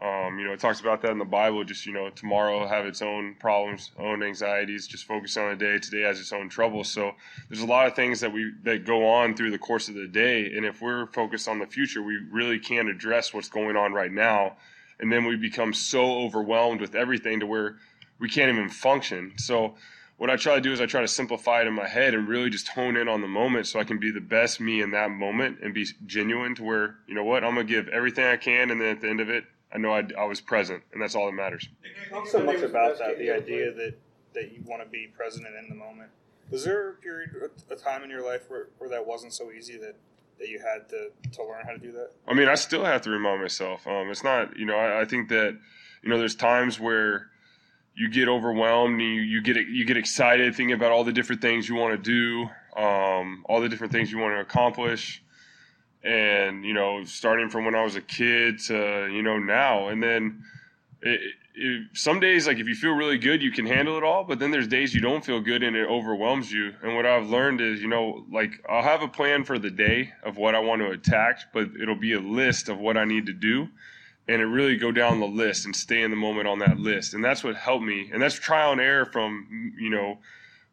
um, 0.00 0.38
you 0.38 0.44
know, 0.44 0.52
it 0.52 0.60
talks 0.60 0.80
about 0.80 1.00
that 1.02 1.10
in 1.10 1.18
the 1.18 1.24
Bible. 1.24 1.64
Just 1.64 1.86
you 1.86 1.92
know, 1.92 2.10
tomorrow 2.10 2.66
have 2.66 2.84
its 2.84 3.00
own 3.00 3.34
problems, 3.40 3.92
own 3.98 4.22
anxieties. 4.22 4.86
Just 4.86 5.06
focus 5.06 5.38
on 5.38 5.48
the 5.50 5.56
day. 5.56 5.78
Today 5.78 6.02
has 6.02 6.20
its 6.20 6.34
own 6.34 6.50
troubles. 6.50 6.90
So 6.90 7.12
there's 7.48 7.62
a 7.62 7.66
lot 7.66 7.86
of 7.86 7.94
things 7.94 8.20
that 8.20 8.30
we 8.30 8.52
that 8.64 8.84
go 8.84 9.08
on 9.08 9.34
through 9.34 9.52
the 9.52 9.58
course 9.58 9.88
of 9.88 9.94
the 9.94 10.06
day. 10.06 10.52
And 10.54 10.66
if 10.66 10.82
we're 10.82 11.06
focused 11.06 11.48
on 11.48 11.58
the 11.58 11.66
future, 11.66 12.02
we 12.02 12.18
really 12.30 12.58
can't 12.58 12.90
address 12.90 13.32
what's 13.32 13.48
going 13.48 13.74
on 13.74 13.94
right 13.94 14.12
now. 14.12 14.56
And 15.00 15.10
then 15.10 15.24
we 15.24 15.36
become 15.36 15.72
so 15.72 16.18
overwhelmed 16.18 16.82
with 16.82 16.94
everything 16.94 17.40
to 17.40 17.46
where 17.46 17.76
we 18.18 18.28
can't 18.28 18.52
even 18.52 18.68
function. 18.68 19.32
So 19.36 19.76
what 20.16 20.30
I 20.30 20.36
try 20.36 20.54
to 20.54 20.60
do 20.60 20.72
is 20.72 20.80
I 20.80 20.86
try 20.86 21.02
to 21.02 21.08
simplify 21.08 21.60
it 21.60 21.66
in 21.66 21.74
my 21.74 21.86
head 21.86 22.14
and 22.14 22.26
really 22.26 22.48
just 22.48 22.68
hone 22.68 22.96
in 22.96 23.08
on 23.08 23.20
the 23.20 23.28
moment 23.28 23.66
so 23.66 23.78
I 23.78 23.84
can 23.84 23.98
be 23.98 24.10
the 24.10 24.20
best 24.20 24.60
me 24.60 24.80
in 24.80 24.90
that 24.92 25.10
moment 25.10 25.58
and 25.62 25.74
be 25.74 25.86
genuine 26.06 26.54
to 26.54 26.62
where, 26.62 26.96
you 27.06 27.14
know 27.14 27.24
what, 27.24 27.44
I'm 27.44 27.54
going 27.54 27.66
to 27.66 27.72
give 27.72 27.88
everything 27.88 28.24
I 28.24 28.36
can. 28.36 28.70
And 28.70 28.80
then 28.80 28.88
at 28.88 29.00
the 29.02 29.08
end 29.08 29.20
of 29.20 29.28
it, 29.28 29.44
I 29.72 29.78
know 29.78 29.92
I, 29.92 30.04
I 30.18 30.24
was 30.24 30.40
present, 30.40 30.84
and 30.92 31.02
that's 31.02 31.14
all 31.14 31.26
that 31.26 31.32
matters. 31.32 31.68
Not 32.10 32.28
so 32.28 32.42
much 32.42 32.62
about 32.62 32.98
that, 32.98 33.18
the 33.18 33.30
idea 33.30 33.72
that, 33.74 33.94
that 34.32 34.52
you 34.52 34.62
want 34.64 34.82
to 34.82 34.88
be 34.88 35.08
present 35.08 35.46
in 35.46 35.68
the 35.68 35.74
moment. 35.74 36.08
Was 36.50 36.64
there 36.64 36.90
a 36.90 36.94
period, 36.94 37.30
a 37.68 37.76
time 37.76 38.02
in 38.02 38.08
your 38.08 38.24
life 38.24 38.42
where, 38.48 38.68
where 38.78 38.88
that 38.88 39.06
wasn't 39.06 39.34
so 39.34 39.50
easy 39.50 39.76
that, 39.78 39.96
that 40.38 40.48
you 40.48 40.60
had 40.60 40.88
to, 40.90 41.10
to 41.32 41.44
learn 41.44 41.66
how 41.66 41.72
to 41.72 41.78
do 41.78 41.92
that? 41.92 42.12
I 42.26 42.32
mean, 42.32 42.48
I 42.48 42.54
still 42.54 42.84
have 42.84 43.02
to 43.02 43.10
remind 43.10 43.42
myself. 43.42 43.86
Um, 43.86 44.08
it's 44.10 44.24
not, 44.24 44.56
you 44.56 44.64
know, 44.64 44.76
I, 44.76 45.02
I 45.02 45.04
think 45.04 45.28
that, 45.28 45.58
you 46.02 46.08
know, 46.08 46.16
there's 46.18 46.36
times 46.36 46.78
where 46.78 47.26
you 47.96 48.10
get 48.10 48.28
overwhelmed 48.28 49.00
and 49.00 49.02
you, 49.02 49.22
you 49.22 49.42
get 49.42 49.56
you 49.56 49.84
get 49.86 49.96
excited 49.96 50.54
thinking 50.54 50.74
about 50.74 50.92
all 50.92 51.02
the 51.02 51.12
different 51.12 51.40
things 51.40 51.68
you 51.68 51.74
want 51.74 52.04
to 52.04 52.10
do, 52.10 52.48
um, 52.80 53.44
all 53.48 53.60
the 53.60 53.68
different 53.68 53.92
things 53.92 54.12
you 54.12 54.18
want 54.18 54.34
to 54.34 54.40
accomplish. 54.40 55.22
And 56.04 56.64
you 56.64 56.74
know 56.74 57.02
starting 57.04 57.48
from 57.48 57.64
when 57.64 57.74
i 57.74 57.82
was 57.82 57.96
a 57.96 58.00
kid 58.00 58.60
to 58.66 59.08
you 59.10 59.22
know 59.22 59.38
now. 59.38 59.88
And 59.88 60.02
then 60.02 60.44
it, 61.02 61.20
it, 61.54 61.86
some 61.94 62.20
days 62.20 62.46
like 62.46 62.58
if 62.58 62.68
you 62.68 62.74
feel 62.74 62.92
really 62.92 63.18
good 63.18 63.42
you 63.42 63.50
can 63.50 63.66
handle 63.66 63.96
it 63.96 64.04
all 64.04 64.22
but 64.22 64.38
then 64.38 64.50
there's 64.50 64.68
days 64.68 64.94
you 64.94 65.00
don't 65.00 65.24
feel 65.24 65.40
good 65.40 65.62
and 65.62 65.74
it 65.74 65.88
overwhelms 65.88 66.52
you. 66.52 66.74
And 66.82 66.94
what 66.94 67.06
i've 67.06 67.28
learned 67.28 67.60
is 67.60 67.80
you 67.80 67.88
know 67.88 68.24
like 68.30 68.52
i'll 68.68 68.82
have 68.82 69.02
a 69.02 69.08
plan 69.08 69.42
for 69.42 69.58
the 69.58 69.70
day 69.70 70.12
of 70.22 70.36
what 70.36 70.54
i 70.54 70.60
want 70.60 70.80
to 70.82 70.90
attack 70.90 71.52
but 71.52 71.70
it'll 71.80 71.96
be 71.96 72.12
a 72.12 72.20
list 72.20 72.68
of 72.68 72.78
what 72.78 72.96
i 72.96 73.04
need 73.04 73.26
to 73.26 73.32
do 73.32 73.68
and 74.28 74.42
it 74.42 74.46
really 74.46 74.76
go 74.76 74.90
down 74.90 75.20
the 75.20 75.26
list 75.26 75.66
and 75.66 75.74
stay 75.74 76.02
in 76.02 76.10
the 76.10 76.16
moment 76.16 76.48
on 76.48 76.58
that 76.58 76.78
list. 76.78 77.14
And 77.14 77.24
that's 77.24 77.44
what 77.44 77.56
helped 77.56 77.84
me. 77.84 78.10
And 78.12 78.20
that's 78.20 78.34
trial 78.34 78.72
and 78.72 78.80
error 78.80 79.04
from 79.04 79.72
you 79.78 79.90
know 79.90 80.18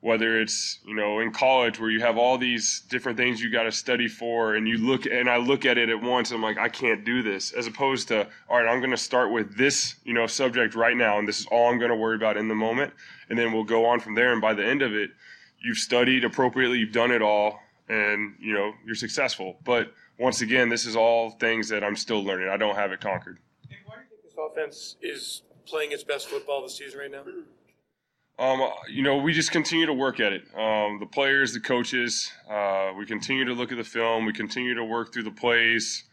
whether 0.02 0.42
it's 0.42 0.80
you 0.86 0.94
know 0.94 1.20
in 1.20 1.32
college 1.32 1.80
where 1.80 1.90
you 1.90 2.02
have 2.02 2.18
all 2.18 2.38
these 2.38 2.82
different 2.90 3.18
things 3.18 3.42
you 3.42 3.50
got 3.50 3.64
to 3.64 3.72
study 3.72 4.08
for 4.08 4.56
and 4.56 4.68
you 4.68 4.78
look 4.78 5.06
and 5.06 5.30
i 5.30 5.38
look 5.38 5.66
at 5.66 5.78
it 5.78 5.88
at 5.88 6.02
once 6.02 6.30
i'm 6.32 6.42
like 6.42 6.58
i 6.58 6.68
can't 6.68 7.06
do 7.06 7.24
this 7.24 7.54
as 7.54 7.68
opposed 7.68 8.10
to 8.10 8.28
all 8.50 8.58
right 8.58 8.68
i'm 8.68 8.80
going 8.80 8.92
to 8.92 8.98
start 8.98 9.32
with 9.32 9.58
this 9.58 9.96
you 10.04 10.14
know 10.14 10.28
subject 10.28 10.76
right 10.76 10.98
now 10.98 11.20
and 11.20 11.26
this 11.26 11.40
is 11.40 11.46
all 11.46 11.72
i'm 11.72 11.80
going 11.80 11.90
to 11.90 11.96
worry 11.96 12.18
about 12.18 12.36
in 12.36 12.50
the 12.50 12.56
moment 12.56 12.92
and 13.30 13.40
then 13.40 13.52
we'll 13.52 13.64
go 13.64 13.86
on 13.86 14.00
from 14.00 14.14
there. 14.14 14.32
And 14.32 14.42
by 14.42 14.54
the 14.54 14.64
end 14.64 14.82
of 14.82 14.94
it 14.94 15.10
you've 15.60 15.78
studied 15.78 16.24
appropriately 16.24 16.78
you've 16.78 16.92
done 16.92 17.12
it 17.12 17.22
all 17.22 17.60
and 17.90 18.36
you 18.40 18.54
know 18.54 18.74
you're 18.86 18.96
successful. 18.96 19.58
But 19.64 19.92
once 20.18 20.42
again 20.42 20.70
this 20.70 20.86
is 20.86 20.96
all 20.96 21.32
things 21.32 21.70
that 21.70 21.84
i'm 21.84 21.96
still 21.96 22.24
learning 22.24 22.50
i 22.50 22.58
don't 22.58 22.76
have 22.76 22.92
it 22.92 23.02
conquered 23.02 23.40
why 23.86 23.96
do 23.96 24.02
you 24.02 24.10
think 24.10 24.24
this 24.24 24.34
offense 24.38 24.96
is 25.02 25.44
playing 25.66 25.92
its 25.92 26.04
best 26.04 26.28
football 26.28 26.62
this 26.62 26.78
season 26.78 27.00
right 27.00 27.12
now 27.12 27.24
um, 28.40 28.68
you 28.90 29.04
know, 29.04 29.18
we 29.18 29.32
just 29.32 29.52
continue 29.52 29.86
to 29.86 29.94
work 29.94 30.20
at 30.20 30.34
it. 30.34 30.44
Um, 30.58 30.98
the 31.00 31.06
players, 31.06 31.54
the 31.54 31.60
coaches, 31.60 32.32
uh, 32.50 32.92
we 32.98 33.06
continue 33.06 33.46
to 33.46 33.54
look 33.54 33.72
at 33.72 33.78
the 33.78 33.84
film. 33.84 34.26
We 34.26 34.34
continue 34.34 34.74
to 34.74 34.84
work 34.84 35.14
through 35.14 35.24
the 35.24 35.32
plays, 35.32 36.04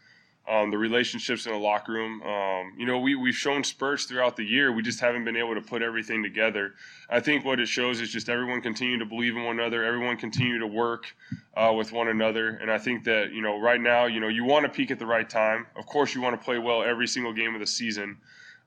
um, 0.47 0.71
the 0.71 0.77
relationships 0.77 1.45
in 1.45 1.51
the 1.51 1.57
locker 1.57 1.93
room. 1.93 2.21
Um, 2.23 2.73
you 2.77 2.85
know, 2.85 2.99
we, 2.99 3.15
we've 3.15 3.35
shown 3.35 3.63
spurts 3.63 4.05
throughout 4.05 4.35
the 4.35 4.43
year. 4.43 4.71
We 4.71 4.81
just 4.81 4.99
haven't 4.99 5.23
been 5.23 5.37
able 5.37 5.55
to 5.55 5.61
put 5.61 5.81
everything 5.81 6.23
together. 6.23 6.73
I 7.09 7.19
think 7.19 7.45
what 7.45 7.59
it 7.59 7.67
shows 7.67 8.01
is 8.01 8.09
just 8.11 8.29
everyone 8.29 8.61
continue 8.61 8.97
to 8.99 9.05
believe 9.05 9.35
in 9.35 9.43
one 9.43 9.59
another. 9.59 9.83
Everyone 9.83 10.17
continue 10.17 10.59
to 10.59 10.67
work 10.67 11.15
uh, 11.55 11.73
with 11.75 11.91
one 11.91 12.07
another. 12.07 12.49
And 12.49 12.71
I 12.71 12.77
think 12.77 13.03
that, 13.05 13.31
you 13.33 13.41
know, 13.41 13.59
right 13.59 13.79
now, 13.79 14.05
you 14.05 14.19
know, 14.19 14.27
you 14.27 14.43
want 14.43 14.65
to 14.65 14.69
peak 14.69 14.91
at 14.91 14.99
the 14.99 15.05
right 15.05 15.29
time. 15.29 15.67
Of 15.75 15.85
course, 15.85 16.15
you 16.15 16.21
want 16.21 16.39
to 16.39 16.43
play 16.43 16.57
well 16.57 16.83
every 16.83 17.07
single 17.07 17.33
game 17.33 17.53
of 17.53 17.59
the 17.59 17.67
season. 17.67 18.17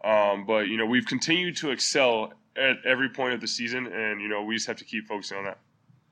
Um, 0.04 0.44
but, 0.46 0.68
you 0.68 0.76
know, 0.76 0.87
we've 0.87 1.06
continued 1.06 1.56
to 1.58 1.70
excel 1.70 2.34
at 2.56 2.76
every 2.84 3.08
point 3.08 3.34
of 3.34 3.40
the 3.40 3.48
season, 3.48 3.87
and 3.87 4.20
you 4.20 4.28
know 4.28 4.42
we 4.42 4.54
just 4.54 4.66
have 4.66 4.76
to 4.76 4.84
keep 4.84 5.06
focusing 5.06 5.38
on 5.38 5.44
that. 5.44 5.58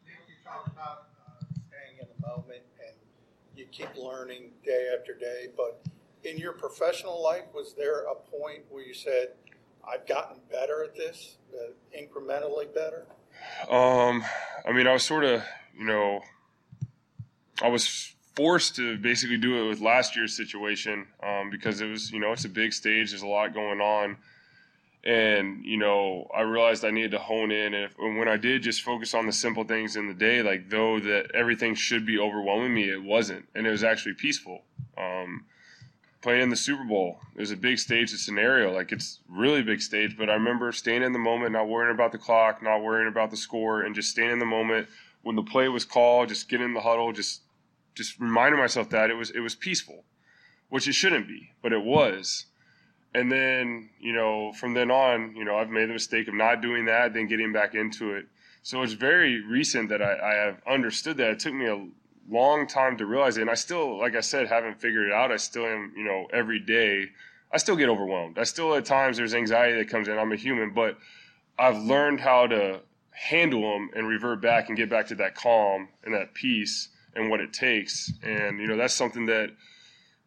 You 0.06 0.34
talk 0.44 0.66
about 0.66 1.06
uh, 1.26 1.44
staying 1.68 1.98
in 2.00 2.06
the 2.06 2.26
moment, 2.26 2.62
and 2.80 2.94
you 3.62 3.68
keep 3.70 3.96
learning 3.96 4.50
day 4.64 4.90
after 4.98 5.14
day. 5.14 5.46
But 5.56 5.80
in 6.24 6.36
your 6.36 6.52
professional 6.52 7.22
life, 7.22 7.44
was 7.54 7.74
there 7.74 8.04
a 8.04 8.14
point 8.14 8.64
where 8.68 8.82
you 8.82 8.94
said, 8.94 9.28
I've 9.88 10.06
gotten 10.06 10.38
better 10.50 10.84
at 10.84 10.94
this, 10.94 11.36
uh, 11.54 11.72
incrementally 11.96 12.72
better? 12.72 13.06
Um, 13.70 14.24
I 14.66 14.72
mean, 14.72 14.86
I 14.86 14.92
was 14.92 15.04
sort 15.04 15.24
of, 15.24 15.42
you 15.76 15.84
know, 15.84 16.20
I 17.62 17.68
was 17.68 18.14
forced 18.36 18.76
to 18.76 18.96
basically 18.98 19.38
do 19.38 19.64
it 19.64 19.68
with 19.68 19.80
last 19.80 20.16
year's 20.16 20.36
situation 20.36 21.06
um, 21.22 21.50
because 21.50 21.80
it 21.80 21.86
was, 21.86 22.10
you 22.10 22.20
know, 22.20 22.32
it's 22.32 22.44
a 22.44 22.48
big 22.48 22.72
stage. 22.72 23.10
There's 23.10 23.22
a 23.22 23.26
lot 23.26 23.54
going 23.54 23.80
on, 23.80 24.16
and 25.04 25.64
you 25.64 25.76
know, 25.76 26.28
I 26.34 26.42
realized 26.42 26.84
I 26.84 26.90
needed 26.90 27.12
to 27.12 27.18
hone 27.18 27.50
in. 27.50 27.74
And, 27.74 27.84
if, 27.84 27.98
and 27.98 28.18
when 28.18 28.28
I 28.28 28.36
did 28.36 28.62
just 28.62 28.82
focus 28.82 29.14
on 29.14 29.26
the 29.26 29.32
simple 29.32 29.64
things 29.64 29.96
in 29.96 30.08
the 30.08 30.14
day, 30.14 30.42
like 30.42 30.68
though 30.70 31.00
that 31.00 31.30
everything 31.34 31.74
should 31.74 32.06
be 32.06 32.18
overwhelming 32.18 32.74
me, 32.74 32.90
it 32.90 33.02
wasn't, 33.02 33.46
and 33.54 33.66
it 33.66 33.70
was 33.70 33.84
actually 33.84 34.14
peaceful. 34.14 34.62
Um, 34.96 35.44
playing 36.22 36.42
in 36.42 36.48
the 36.48 36.56
Super 36.56 36.84
Bowl. 36.84 37.18
It 37.34 37.40
was 37.40 37.50
a 37.50 37.56
big 37.56 37.78
stage, 37.78 38.12
a 38.12 38.16
scenario. 38.16 38.72
Like 38.72 38.92
it's 38.92 39.18
really 39.28 39.62
big 39.62 39.82
stage. 39.82 40.16
But 40.16 40.30
I 40.30 40.34
remember 40.34 40.72
staying 40.72 41.02
in 41.02 41.12
the 41.12 41.18
moment, 41.18 41.52
not 41.52 41.68
worrying 41.68 41.94
about 41.94 42.12
the 42.12 42.18
clock, 42.18 42.62
not 42.62 42.82
worrying 42.82 43.08
about 43.08 43.30
the 43.30 43.36
score, 43.36 43.82
and 43.82 43.94
just 43.94 44.10
staying 44.10 44.30
in 44.30 44.38
the 44.38 44.46
moment 44.46 44.88
when 45.22 45.36
the 45.36 45.42
play 45.42 45.68
was 45.68 45.84
called, 45.84 46.28
just 46.28 46.48
getting 46.48 46.66
in 46.66 46.74
the 46.74 46.80
huddle, 46.80 47.12
just 47.12 47.42
just 47.94 48.18
reminding 48.18 48.58
myself 48.58 48.88
that 48.90 49.10
it 49.10 49.14
was 49.14 49.30
it 49.30 49.40
was 49.40 49.54
peaceful, 49.54 50.04
which 50.68 50.88
it 50.88 50.94
shouldn't 50.94 51.28
be, 51.28 51.50
but 51.60 51.72
it 51.72 51.82
was. 51.82 52.46
And 53.14 53.30
then, 53.30 53.90
you 54.00 54.12
know, 54.12 54.52
from 54.52 54.72
then 54.74 54.90
on, 54.90 55.36
you 55.36 55.44
know, 55.44 55.56
I've 55.56 55.68
made 55.68 55.88
the 55.88 55.92
mistake 55.92 56.28
of 56.28 56.34
not 56.34 56.62
doing 56.62 56.86
that, 56.86 57.12
then 57.12 57.26
getting 57.26 57.52
back 57.52 57.74
into 57.74 58.14
it. 58.14 58.26
So 58.62 58.82
it's 58.82 58.94
very 58.94 59.40
recent 59.44 59.90
that 59.90 60.00
I, 60.00 60.18
I 60.18 60.34
have 60.46 60.62
understood 60.66 61.18
that. 61.18 61.30
It 61.30 61.38
took 61.40 61.52
me 61.52 61.66
a 61.66 61.86
long 62.30 62.66
time 62.66 62.96
to 62.98 63.06
realize 63.06 63.36
it. 63.36 63.42
And 63.42 63.50
I 63.50 63.54
still, 63.54 63.98
like 63.98 64.14
I 64.14 64.20
said, 64.20 64.48
haven't 64.48 64.80
figured 64.80 65.08
it 65.08 65.12
out. 65.12 65.30
I 65.30 65.36
still 65.36 65.66
am, 65.66 65.92
you 65.96 66.04
know, 66.04 66.26
every 66.32 66.58
day, 66.58 67.08
I 67.52 67.58
still 67.58 67.76
get 67.76 67.90
overwhelmed. 67.90 68.38
I 68.38 68.44
still, 68.44 68.74
at 68.74 68.86
times, 68.86 69.18
there's 69.18 69.34
anxiety 69.34 69.76
that 69.76 69.88
comes 69.88 70.08
in. 70.08 70.16
I'm 70.18 70.32
a 70.32 70.36
human, 70.36 70.72
but 70.72 70.96
I've 71.58 71.82
learned 71.82 72.20
how 72.20 72.46
to 72.46 72.80
handle 73.10 73.60
them 73.60 73.90
and 73.94 74.08
revert 74.08 74.40
back 74.40 74.68
and 74.68 74.76
get 74.76 74.88
back 74.88 75.08
to 75.08 75.16
that 75.16 75.34
calm 75.34 75.88
and 76.02 76.14
that 76.14 76.32
peace 76.32 76.88
and 77.14 77.28
what 77.28 77.40
it 77.40 77.52
takes. 77.52 78.10
And, 78.22 78.58
you 78.58 78.66
know, 78.66 78.76
that's 78.78 78.94
something 78.94 79.26
that, 79.26 79.50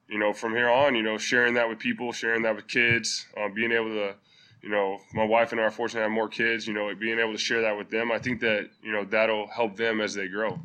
you 0.08 0.20
know, 0.20 0.34
from 0.34 0.54
here 0.54 0.70
on, 0.70 0.96
you 0.96 1.04
know, 1.04 1.18
sharing 1.18 1.54
that 1.56 1.68
with 1.68 1.80
people, 1.80 2.12
sharing 2.12 2.44
that 2.44 2.56
with 2.56 2.68
kids, 2.68 3.26
uh, 3.38 3.50
being 3.50 3.72
able 3.72 3.90
to, 3.90 4.16
you 4.62 4.70
know, 4.70 5.00
my 5.14 5.24
wife 5.24 5.52
and 5.52 5.62
I 5.62 5.66
are 5.66 5.72
fortunate 5.72 6.02
to 6.02 6.04
have 6.04 6.12
more 6.12 6.28
kids, 6.28 6.68
you 6.68 6.74
know, 6.74 6.94
being 6.96 7.20
able 7.20 7.32
to 7.32 7.38
share 7.38 7.62
that 7.62 7.78
with 7.78 7.90
them, 7.90 8.12
I 8.12 8.20
think 8.20 8.40
that, 8.42 8.70
you 8.84 8.92
know, 8.92 9.04
that'll 9.04 9.48
help 9.48 9.76
them 9.76 10.02
as 10.02 10.14
they 10.14 10.28
grow 10.28 10.60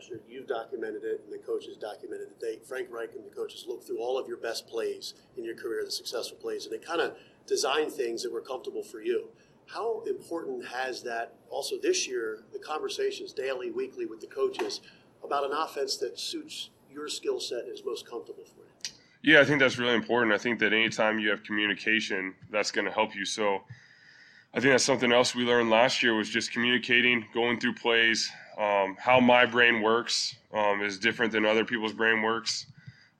last 0.00 0.08
year, 0.08 0.20
you've 0.28 0.46
documented 0.46 1.02
it, 1.04 1.22
and 1.24 1.32
the 1.32 1.44
coaches 1.44 1.76
documented 1.76 2.28
it. 2.28 2.40
They, 2.40 2.58
Frank 2.66 2.88
Reich 2.90 3.14
and 3.14 3.24
the 3.24 3.34
coaches 3.34 3.64
looked 3.68 3.86
through 3.86 3.98
all 3.98 4.18
of 4.18 4.28
your 4.28 4.36
best 4.36 4.66
plays 4.66 5.14
in 5.36 5.44
your 5.44 5.56
career, 5.56 5.84
the 5.84 5.90
successful 5.90 6.38
plays, 6.38 6.64
and 6.64 6.72
they 6.72 6.78
kind 6.78 7.00
of 7.00 7.16
designed 7.46 7.92
things 7.92 8.22
that 8.22 8.32
were 8.32 8.40
comfortable 8.40 8.82
for 8.82 9.00
you. 9.00 9.28
How 9.66 10.02
important 10.06 10.66
has 10.66 11.02
that 11.02 11.34
also 11.48 11.76
this 11.80 12.08
year, 12.08 12.44
the 12.52 12.58
conversations 12.58 13.32
daily, 13.32 13.70
weekly 13.70 14.06
with 14.06 14.20
the 14.20 14.26
coaches 14.26 14.80
about 15.22 15.44
an 15.44 15.52
offense 15.52 15.96
that 15.98 16.18
suits 16.18 16.70
your 16.92 17.08
skill 17.08 17.40
set 17.40 17.64
is 17.66 17.82
most 17.84 18.08
comfortable 18.08 18.44
for 18.44 18.60
you? 18.60 18.92
Yeah, 19.22 19.40
I 19.40 19.44
think 19.44 19.60
that's 19.60 19.78
really 19.78 19.94
important. 19.94 20.32
I 20.32 20.38
think 20.38 20.58
that 20.60 20.72
anytime 20.72 21.18
you 21.18 21.30
have 21.30 21.42
communication, 21.42 22.34
that's 22.50 22.70
going 22.70 22.86
to 22.86 22.90
help 22.90 23.14
you. 23.14 23.24
So 23.24 23.62
I 24.54 24.60
think 24.60 24.72
that's 24.72 24.84
something 24.84 25.12
else 25.12 25.34
we 25.34 25.44
learned 25.44 25.70
last 25.70 26.02
year 26.02 26.14
was 26.14 26.28
just 26.28 26.52
communicating, 26.52 27.26
going 27.34 27.60
through 27.60 27.74
plays, 27.74 28.30
um, 28.58 28.96
how 28.98 29.20
my 29.20 29.46
brain 29.46 29.82
works 29.82 30.36
um, 30.52 30.82
is 30.82 30.98
different 30.98 31.32
than 31.32 31.44
other 31.44 31.64
people's 31.64 31.92
brain 31.92 32.22
works. 32.22 32.66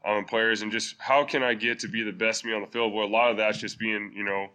Um, 0.02 0.24
players 0.24 0.62
and 0.62 0.72
just 0.72 0.94
how 0.98 1.24
can 1.24 1.42
I 1.42 1.52
get 1.52 1.78
to 1.80 1.88
be 1.88 2.02
the 2.02 2.12
best 2.12 2.42
me 2.46 2.54
on 2.54 2.62
the 2.62 2.66
field? 2.66 2.94
Well, 2.94 3.04
a 3.04 3.06
lot 3.06 3.30
of 3.30 3.36
that's 3.36 3.58
just 3.58 3.78
being, 3.78 4.10
you 4.16 4.24
know, 4.24 4.48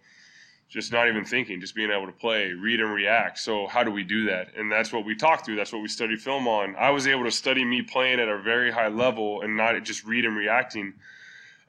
just 0.69 0.91
not 0.91 1.07
even 1.07 1.23
thinking, 1.23 1.61
just 1.61 1.75
being 1.75 1.91
able 1.91 2.07
to 2.07 2.11
play, 2.11 2.51
read 2.51 2.79
and 2.79 2.91
react. 2.93 3.37
So 3.39 3.67
how 3.67 3.83
do 3.83 3.91
we 3.91 4.03
do 4.03 4.25
that? 4.25 4.55
And 4.57 4.71
that's 4.71 4.91
what 4.91 5.05
we 5.05 5.15
talk 5.15 5.45
through. 5.45 5.55
That's 5.55 5.71
what 5.71 5.81
we 5.81 5.87
study 5.87 6.15
film 6.15 6.47
on. 6.47 6.75
I 6.75 6.89
was 6.89 7.07
able 7.07 7.23
to 7.25 7.31
study 7.31 7.63
me 7.63 7.81
playing 7.81 8.19
at 8.19 8.27
a 8.27 8.39
very 8.39 8.71
high 8.71 8.87
level 8.87 9.41
and 9.41 9.55
not 9.55 9.81
just 9.83 10.05
read 10.05 10.25
and 10.25 10.35
reacting. 10.35 10.93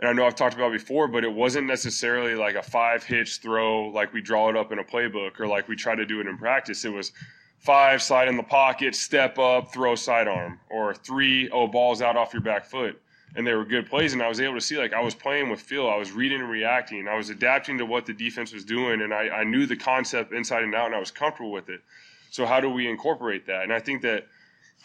And 0.01 0.09
I 0.09 0.13
know 0.13 0.27
I've 0.27 0.35
talked 0.35 0.55
about 0.55 0.73
before, 0.73 1.09
but 1.09 1.25
it 1.25 1.33
wasn't 1.33 1.67
necessarily 1.67 2.35
like 2.35 2.55
a 2.55 2.63
five 2.63 3.03
hitch 3.03 3.39
throw 3.39 3.89
like 3.89 4.13
we 4.13 4.21
draw 4.21 4.49
it 4.49 4.57
up 4.57 4.73
in 4.73 4.79
a 4.79 4.85
playbook 4.85 5.41
or 5.41 5.47
like 5.47 5.69
we 5.69 5.77
try 5.77 5.95
to 5.95 6.05
do 6.05 6.21
it 6.21 6.27
in 6.27 6.37
practice. 6.37 6.85
It 6.85 6.93
was 6.93 7.13
five, 7.59 8.03
slide 8.03 8.29
in 8.29 8.37
the 8.37 8.43
pocket, 8.43 8.95
step 8.95 9.39
up, 9.39 9.73
throw 9.73 9.95
sidearm, 9.95 10.61
or 10.71 10.95
three, 10.95 11.49
oh, 11.51 11.67
ball's 11.67 12.03
out 12.03 12.17
off 12.17 12.33
your 12.33 12.43
back 12.43 12.65
foot. 12.65 13.01
And 13.37 13.47
they 13.47 13.53
were 13.53 13.67
good 13.67 13.87
plays, 13.89 14.15
and 14.15 14.23
I 14.23 14.29
was 14.29 14.41
able 14.41 14.55
to 14.55 14.63
see 14.63 14.79
like 14.79 14.95
I 14.95 15.01
was 15.01 15.15
playing 15.15 15.51
with 15.51 15.61
feel. 15.61 15.89
I 15.89 15.97
was 15.97 16.11
reading 16.11 16.41
and 16.41 16.51
reacting. 16.51 17.07
I 17.07 17.17
was 17.17 17.29
adapting 17.29 17.77
to 17.79 17.85
what 17.85 18.07
the 18.07 18.15
defense 18.15 18.53
was 18.53 18.65
doing, 18.65 19.03
and 19.03 19.13
I, 19.13 19.29
I 19.29 19.45
knew 19.45 19.67
the 19.67 19.77
concept 19.77 20.33
inside 20.33 20.63
and 20.63 20.75
out, 20.75 20.87
and 20.87 20.95
I 20.95 20.99
was 20.99 21.11
comfortable 21.11 21.53
with 21.53 21.69
it. 21.69 21.83
So 22.31 22.47
how 22.47 22.61
do 22.61 22.71
we 22.71 22.89
incorporate 22.89 23.47
that? 23.47 23.65
And 23.65 23.73
I 23.75 23.79
think 23.79 24.03
that 24.03 24.27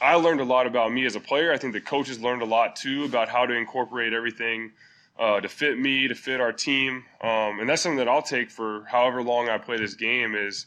I 0.01 0.15
learned 0.15 0.41
a 0.41 0.45
lot 0.45 0.67
about 0.67 0.91
me 0.91 1.05
as 1.05 1.15
a 1.15 1.19
player. 1.19 1.53
I 1.53 1.57
think 1.57 1.73
the 1.73 1.81
coaches 1.81 2.19
learned 2.19 2.41
a 2.41 2.45
lot 2.45 2.75
too 2.75 3.05
about 3.05 3.29
how 3.29 3.45
to 3.45 3.53
incorporate 3.53 4.13
everything 4.13 4.71
uh, 5.17 5.39
to 5.39 5.47
fit 5.47 5.77
me, 5.77 6.07
to 6.07 6.15
fit 6.15 6.41
our 6.41 6.51
team, 6.51 7.05
um, 7.21 7.59
and 7.59 7.69
that's 7.69 7.81
something 7.81 7.99
that 7.99 8.07
I'll 8.07 8.21
take 8.21 8.49
for 8.49 8.83
however 8.85 9.23
long 9.23 9.47
I 9.47 9.59
play 9.59 9.77
this 9.77 9.93
game. 9.93 10.35
Is 10.35 10.65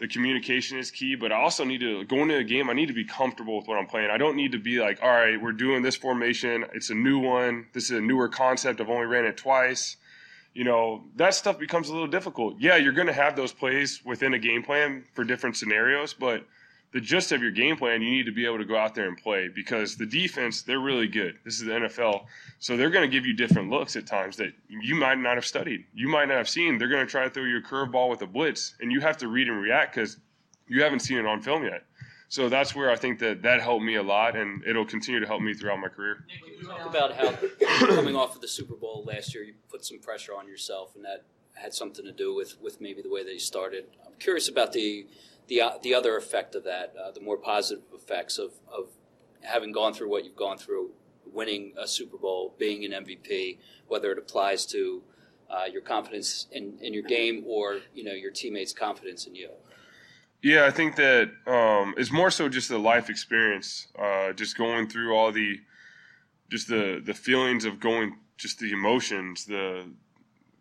the 0.00 0.08
communication 0.08 0.78
is 0.78 0.90
key, 0.90 1.14
but 1.14 1.30
I 1.30 1.36
also 1.36 1.62
need 1.62 1.80
to 1.80 2.04
go 2.04 2.16
into 2.22 2.36
a 2.36 2.44
game. 2.44 2.68
I 2.70 2.72
need 2.72 2.86
to 2.86 2.94
be 2.94 3.04
comfortable 3.04 3.56
with 3.58 3.68
what 3.68 3.78
I'm 3.78 3.86
playing. 3.86 4.10
I 4.10 4.18
don't 4.18 4.34
need 4.34 4.52
to 4.52 4.58
be 4.58 4.80
like, 4.80 4.98
all 5.02 5.10
right, 5.10 5.40
we're 5.40 5.52
doing 5.52 5.82
this 5.82 5.94
formation. 5.94 6.64
It's 6.72 6.90
a 6.90 6.94
new 6.94 7.18
one. 7.18 7.66
This 7.72 7.84
is 7.84 7.98
a 7.98 8.00
newer 8.00 8.28
concept. 8.28 8.80
I've 8.80 8.88
only 8.88 9.06
ran 9.06 9.26
it 9.26 9.36
twice. 9.36 9.96
You 10.54 10.64
know, 10.64 11.04
that 11.16 11.34
stuff 11.34 11.58
becomes 11.58 11.90
a 11.90 11.92
little 11.92 12.08
difficult. 12.08 12.56
Yeah, 12.58 12.76
you're 12.76 12.92
going 12.92 13.06
to 13.06 13.12
have 13.12 13.36
those 13.36 13.52
plays 13.52 14.00
within 14.04 14.34
a 14.34 14.38
game 14.38 14.62
plan 14.62 15.04
for 15.12 15.22
different 15.22 15.56
scenarios, 15.56 16.12
but– 16.14 16.44
the 16.92 17.00
gist 17.00 17.30
of 17.30 17.40
your 17.40 17.52
game 17.52 17.76
plan, 17.76 18.02
you 18.02 18.10
need 18.10 18.26
to 18.26 18.32
be 18.32 18.44
able 18.44 18.58
to 18.58 18.64
go 18.64 18.76
out 18.76 18.94
there 18.94 19.06
and 19.06 19.16
play 19.16 19.48
because 19.48 19.96
the 19.96 20.06
defense, 20.06 20.62
they're 20.62 20.80
really 20.80 21.06
good. 21.06 21.38
This 21.44 21.60
is 21.60 21.66
the 21.66 21.72
NFL. 21.72 22.24
So 22.58 22.76
they're 22.76 22.90
going 22.90 23.08
to 23.08 23.14
give 23.14 23.24
you 23.24 23.34
different 23.34 23.70
looks 23.70 23.94
at 23.94 24.06
times 24.06 24.36
that 24.38 24.52
you 24.68 24.96
might 24.96 25.18
not 25.18 25.36
have 25.36 25.46
studied. 25.46 25.84
You 25.94 26.08
might 26.08 26.26
not 26.26 26.36
have 26.36 26.48
seen. 26.48 26.78
They're 26.78 26.88
going 26.88 27.06
to 27.06 27.10
try 27.10 27.24
to 27.24 27.30
throw 27.30 27.44
you 27.44 27.58
a 27.58 27.62
curveball 27.62 28.10
with 28.10 28.22
a 28.22 28.26
blitz, 28.26 28.74
and 28.80 28.90
you 28.90 29.00
have 29.00 29.16
to 29.18 29.28
read 29.28 29.48
and 29.48 29.60
react 29.60 29.94
because 29.94 30.16
you 30.66 30.82
haven't 30.82 31.00
seen 31.00 31.18
it 31.18 31.26
on 31.26 31.40
film 31.40 31.64
yet. 31.64 31.84
So 32.28 32.48
that's 32.48 32.76
where 32.76 32.90
I 32.90 32.96
think 32.96 33.18
that 33.20 33.42
that 33.42 33.60
helped 33.60 33.84
me 33.84 33.96
a 33.96 34.02
lot, 34.02 34.36
and 34.36 34.64
it'll 34.64 34.84
continue 34.84 35.20
to 35.20 35.26
help 35.26 35.42
me 35.42 35.54
throughout 35.54 35.80
my 35.80 35.88
career. 35.88 36.24
You 36.60 36.66
talk 36.66 36.86
about 36.86 37.12
how 37.14 37.32
coming 37.86 38.14
off 38.14 38.36
of 38.36 38.40
the 38.40 38.48
Super 38.48 38.74
Bowl 38.74 39.04
last 39.04 39.34
year, 39.34 39.42
you 39.42 39.54
put 39.68 39.84
some 39.84 39.98
pressure 39.98 40.32
on 40.32 40.46
yourself, 40.46 40.94
and 40.94 41.04
that 41.04 41.24
had 41.54 41.74
something 41.74 42.04
to 42.04 42.12
do 42.12 42.34
with, 42.34 42.60
with 42.60 42.80
maybe 42.80 43.02
the 43.02 43.10
way 43.10 43.24
that 43.24 43.32
you 43.32 43.40
started. 43.40 43.86
I'm 44.06 44.12
curious 44.20 44.48
about 44.48 44.72
the 44.72 45.06
the 45.50 45.60
the 45.82 45.94
other 45.94 46.16
effect 46.16 46.54
of 46.54 46.64
that, 46.64 46.94
uh, 46.96 47.10
the 47.10 47.20
more 47.20 47.36
positive 47.36 47.84
effects 47.92 48.38
of 48.38 48.52
of 48.72 48.88
having 49.42 49.72
gone 49.72 49.92
through 49.92 50.08
what 50.08 50.24
you've 50.24 50.36
gone 50.36 50.56
through, 50.56 50.90
winning 51.26 51.74
a 51.76 51.86
Super 51.86 52.16
Bowl, 52.16 52.54
being 52.58 52.84
an 52.84 53.04
MVP, 53.04 53.58
whether 53.88 54.12
it 54.12 54.18
applies 54.18 54.64
to 54.66 55.02
uh, 55.50 55.64
your 55.70 55.82
confidence 55.82 56.46
in, 56.52 56.78
in 56.80 56.94
your 56.94 57.02
game 57.02 57.44
or 57.46 57.80
you 57.92 58.04
know 58.04 58.12
your 58.12 58.30
teammates' 58.30 58.72
confidence 58.72 59.26
in 59.26 59.34
you. 59.34 59.50
Yeah, 60.42 60.64
I 60.64 60.70
think 60.70 60.96
that 60.96 61.30
um, 61.46 61.94
it's 61.98 62.12
more 62.12 62.30
so 62.30 62.48
just 62.48 62.70
the 62.70 62.78
life 62.78 63.10
experience, 63.10 63.88
uh, 63.98 64.32
just 64.32 64.56
going 64.56 64.88
through 64.88 65.14
all 65.14 65.32
the, 65.32 65.58
just 66.48 66.68
the 66.68 67.02
the 67.04 67.12
feelings 67.12 67.64
of 67.64 67.80
going, 67.80 68.16
just 68.36 68.60
the 68.60 68.72
emotions, 68.72 69.46
the 69.46 69.84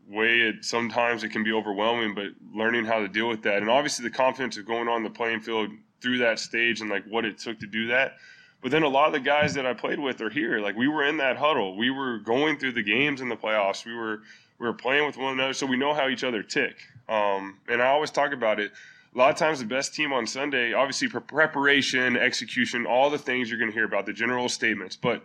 way 0.10 0.40
it 0.42 0.66
sometimes 0.66 1.24
it 1.24 1.30
can 1.30 1.44
be 1.44 1.54
overwhelming, 1.54 2.16
but 2.16 2.28
learning 2.54 2.86
how 2.86 3.00
to 3.00 3.08
deal 3.08 3.28
with 3.28 3.44
that, 3.44 3.62
and 3.62 3.70
obviously 3.70 4.04
the 4.04 4.16
confidence 4.16 4.58
of 4.58 4.66
going 4.66 4.88
on 4.88 5.04
the 5.04 5.10
playing 5.10 5.40
field 5.40 5.70
through 6.02 6.18
that 6.18 6.40
stage 6.40 6.82
and 6.82 6.90
like 6.90 7.06
what 7.06 7.26
it 7.26 7.38
took 7.38 7.60
to 7.60 7.68
do 7.68 7.88
that. 7.88 8.16
But 8.62 8.72
then 8.72 8.84
a 8.84 8.90
lot 8.90 9.08
of 9.08 9.14
the 9.14 9.20
guys 9.20 9.54
that 9.54 9.66
I 9.66 9.74
played 9.74 10.00
with 10.00 10.20
are 10.22 10.30
here. 10.30 10.60
Like 10.60 10.76
we 10.76 10.88
were 10.88 11.06
in 11.06 11.18
that 11.18 11.38
huddle, 11.38 11.78
we 11.78 11.90
were 11.92 12.18
going 12.18 12.58
through 12.58 12.74
the 12.74 12.84
games 12.84 13.22
in 13.22 13.30
the 13.30 13.38
playoffs, 13.38 13.86
we 13.86 13.94
were 13.94 14.22
we 14.60 14.68
were 14.68 14.74
playing 14.74 15.06
with 15.06 15.18
one 15.18 15.34
another, 15.34 15.54
so 15.54 15.66
we 15.66 15.78
know 15.78 15.94
how 15.94 16.10
each 16.10 16.24
other 16.24 16.44
tick. 16.44 16.76
Um, 17.08 17.58
and 17.70 17.82
I 17.82 17.88
always 17.88 18.12
talk 18.12 18.34
about 18.34 18.60
it. 18.60 18.72
A 19.16 19.18
lot 19.18 19.32
of 19.32 19.38
times, 19.38 19.60
the 19.60 19.66
best 19.66 19.96
team 19.96 20.14
on 20.14 20.28
Sunday, 20.28 20.74
obviously, 20.74 21.08
preparation, 21.08 22.16
execution, 22.16 22.86
all 22.86 23.10
the 23.10 23.18
things 23.18 23.50
you're 23.50 23.58
going 23.58 23.72
to 23.72 23.74
hear 23.74 23.86
about, 23.86 24.06
the 24.06 24.14
general 24.14 24.50
statements. 24.50 24.96
But 24.96 25.24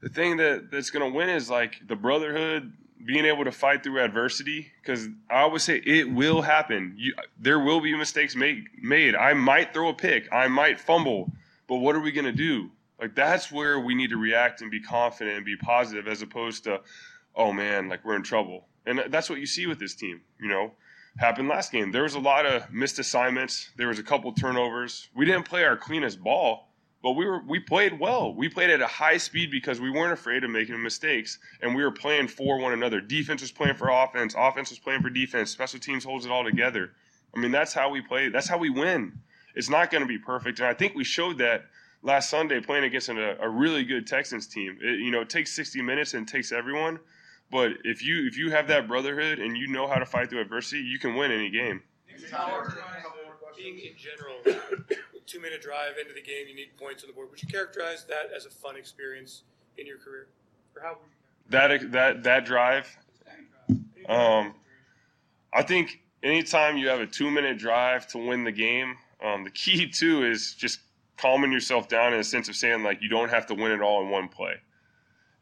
the 0.00 0.08
thing 0.08 0.36
that 0.36 0.70
that's 0.70 0.90
going 0.90 1.10
to 1.10 1.16
win 1.16 1.30
is 1.30 1.50
like 1.50 1.80
the 1.88 1.96
brotherhood, 1.96 2.72
being 3.04 3.24
able 3.24 3.44
to 3.44 3.52
fight 3.52 3.82
through 3.82 4.02
adversity 4.02 4.72
because 4.80 5.08
I 5.28 5.40
always 5.40 5.62
say 5.62 5.76
it 5.84 6.10
will 6.10 6.42
happen. 6.42 6.94
You, 6.96 7.14
there 7.38 7.60
will 7.60 7.80
be 7.80 7.94
mistakes 7.94 8.34
made. 8.34 8.64
Made. 8.80 9.14
I 9.14 9.34
might 9.34 9.74
throw 9.74 9.88
a 9.88 9.94
pick. 9.94 10.32
I 10.32 10.48
might 10.48 10.80
fumble. 10.80 11.30
But 11.66 11.76
what 11.76 11.94
are 11.94 12.00
we 12.00 12.12
going 12.12 12.24
to 12.24 12.32
do? 12.32 12.70
Like 13.00 13.14
that's 13.14 13.52
where 13.52 13.78
we 13.80 13.94
need 13.94 14.10
to 14.10 14.16
react 14.16 14.62
and 14.62 14.70
be 14.70 14.80
confident 14.80 15.36
and 15.36 15.44
be 15.44 15.56
positive, 15.56 16.08
as 16.08 16.22
opposed 16.22 16.64
to, 16.64 16.80
oh 17.34 17.52
man, 17.52 17.88
like 17.88 18.04
we're 18.04 18.16
in 18.16 18.22
trouble. 18.22 18.66
And 18.86 19.02
that's 19.08 19.28
what 19.28 19.40
you 19.40 19.46
see 19.46 19.66
with 19.66 19.78
this 19.78 19.94
team. 19.94 20.20
You 20.40 20.48
know, 20.48 20.72
happened 21.18 21.48
last 21.48 21.72
game. 21.72 21.92
There 21.92 22.02
was 22.02 22.14
a 22.14 22.20
lot 22.20 22.46
of 22.46 22.70
missed 22.72 22.98
assignments. 22.98 23.70
There 23.76 23.88
was 23.88 23.98
a 23.98 24.02
couple 24.02 24.32
turnovers. 24.32 25.08
We 25.14 25.24
didn't 25.24 25.44
play 25.44 25.64
our 25.64 25.76
cleanest 25.76 26.22
ball, 26.22 26.68
but 27.04 27.12
we 27.12 27.26
were 27.26 27.42
we 27.46 27.60
played 27.60 28.00
well. 28.00 28.34
We 28.34 28.48
played 28.48 28.70
at 28.70 28.80
a 28.80 28.86
high 28.86 29.18
speed 29.18 29.50
because 29.50 29.78
we 29.78 29.90
weren't 29.90 30.14
afraid 30.14 30.42
of 30.42 30.48
making 30.48 30.82
mistakes, 30.82 31.38
and 31.60 31.74
we 31.74 31.84
were 31.84 31.90
playing 31.90 32.28
for 32.28 32.58
one 32.58 32.72
another. 32.72 32.98
Defense 32.98 33.42
was 33.42 33.52
playing 33.52 33.74
for 33.74 33.90
offense. 33.90 34.34
Offense 34.36 34.70
was 34.70 34.78
playing 34.78 35.02
for 35.02 35.10
defense. 35.10 35.50
Special 35.50 35.78
teams 35.78 36.02
holds 36.02 36.24
it 36.24 36.32
all 36.32 36.44
together. 36.44 36.92
I 37.36 37.40
mean, 37.40 37.50
that's 37.50 37.74
how 37.74 37.90
we 37.90 38.00
play. 38.00 38.30
That's 38.30 38.48
how 38.48 38.56
we 38.56 38.70
win. 38.70 39.20
It's 39.54 39.68
not 39.68 39.90
going 39.90 40.00
to 40.00 40.08
be 40.08 40.16
perfect, 40.16 40.60
and 40.60 40.66
I 40.66 40.72
think 40.72 40.94
we 40.94 41.04
showed 41.04 41.36
that 41.38 41.66
last 42.00 42.30
Sunday 42.30 42.58
playing 42.60 42.84
against 42.84 43.10
a, 43.10 43.38
a 43.38 43.50
really 43.50 43.84
good 43.84 44.06
Texans 44.06 44.46
team. 44.46 44.78
It, 44.80 45.00
you 45.00 45.10
know, 45.10 45.20
it 45.20 45.28
takes 45.28 45.54
60 45.54 45.82
minutes 45.82 46.14
and 46.14 46.26
it 46.26 46.32
takes 46.32 46.52
everyone, 46.52 46.98
but 47.50 47.72
if 47.84 48.02
you 48.02 48.26
if 48.26 48.38
you 48.38 48.50
have 48.50 48.66
that 48.68 48.88
brotherhood 48.88 49.40
and 49.40 49.58
you 49.58 49.66
know 49.66 49.86
how 49.86 49.96
to 49.96 50.06
fight 50.06 50.30
through 50.30 50.40
adversity, 50.40 50.80
you 50.80 50.98
can 50.98 51.16
win 51.16 51.30
any 51.30 51.50
game. 51.50 51.82
Being 53.56 53.78
in 53.78 53.94
general, 53.94 54.60
two 55.26 55.40
minute 55.40 55.62
drive 55.62 55.98
into 56.00 56.14
the 56.14 56.22
game, 56.22 56.46
you 56.48 56.54
need 56.54 56.76
points 56.78 57.02
on 57.02 57.08
the 57.08 57.14
board. 57.14 57.30
Would 57.30 57.42
you 57.42 57.48
characterize 57.48 58.04
that 58.04 58.30
as 58.34 58.46
a 58.46 58.50
fun 58.50 58.76
experience 58.76 59.42
in 59.78 59.86
your 59.86 59.98
career? 59.98 60.28
Or 60.76 60.82
how? 60.82 60.98
That 61.50 61.92
that 61.92 62.22
that 62.22 62.44
drive. 62.44 62.96
Um, 64.08 64.54
I 65.52 65.62
think 65.62 66.00
anytime 66.22 66.76
you 66.76 66.88
have 66.88 67.00
a 67.00 67.06
two 67.06 67.30
minute 67.30 67.58
drive 67.58 68.06
to 68.08 68.18
win 68.18 68.44
the 68.44 68.52
game, 68.52 68.96
um, 69.22 69.44
the 69.44 69.50
key 69.50 69.88
too 69.90 70.24
is 70.24 70.54
just 70.54 70.80
calming 71.16 71.52
yourself 71.52 71.88
down 71.88 72.12
in 72.12 72.20
a 72.20 72.24
sense 72.24 72.48
of 72.48 72.56
saying 72.56 72.82
like 72.82 73.00
you 73.00 73.08
don't 73.08 73.30
have 73.30 73.46
to 73.46 73.54
win 73.54 73.70
it 73.70 73.80
all 73.80 74.02
in 74.02 74.10
one 74.10 74.28
play. 74.28 74.54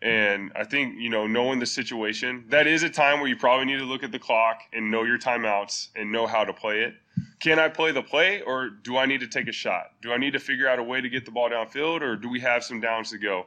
And 0.02 0.50
I 0.56 0.64
think, 0.64 0.98
you 0.98 1.08
know, 1.08 1.28
knowing 1.28 1.60
the 1.60 1.66
situation, 1.66 2.44
that 2.48 2.66
is 2.66 2.82
a 2.82 2.90
time 2.90 3.20
where 3.20 3.28
you 3.28 3.36
probably 3.36 3.66
need 3.66 3.78
to 3.78 3.84
look 3.84 4.02
at 4.02 4.10
the 4.10 4.18
clock 4.18 4.62
and 4.72 4.90
know 4.90 5.04
your 5.04 5.16
timeouts 5.16 5.88
and 5.94 6.10
know 6.10 6.26
how 6.26 6.44
to 6.44 6.52
play 6.52 6.80
it. 6.80 6.94
Can 7.42 7.58
I 7.58 7.68
play 7.68 7.90
the 7.90 8.04
play 8.04 8.40
or 8.42 8.68
do 8.68 8.96
I 8.96 9.06
need 9.06 9.18
to 9.18 9.26
take 9.26 9.48
a 9.48 9.52
shot? 9.52 9.90
Do 10.00 10.12
I 10.12 10.16
need 10.16 10.32
to 10.34 10.38
figure 10.38 10.68
out 10.68 10.78
a 10.78 10.82
way 10.82 11.00
to 11.00 11.08
get 11.08 11.24
the 11.24 11.32
ball 11.32 11.50
downfield 11.50 12.00
or 12.00 12.14
do 12.14 12.28
we 12.28 12.38
have 12.38 12.62
some 12.62 12.80
downs 12.80 13.10
to 13.10 13.18
go? 13.18 13.46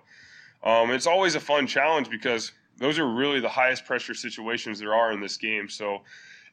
Um, 0.65 0.91
it's 0.91 1.08
always 1.08 1.36
a 1.36 1.39
fun 1.39 1.65
challenge 1.65 2.10
because 2.10 2.51
those 2.77 2.99
are 2.99 3.08
really 3.08 3.39
the 3.39 3.47
highest 3.47 3.86
pressure 3.86 4.13
situations 4.13 4.79
there 4.79 4.93
are 4.93 5.13
in 5.13 5.21
this 5.21 5.38
game. 5.38 5.69
So 5.69 6.01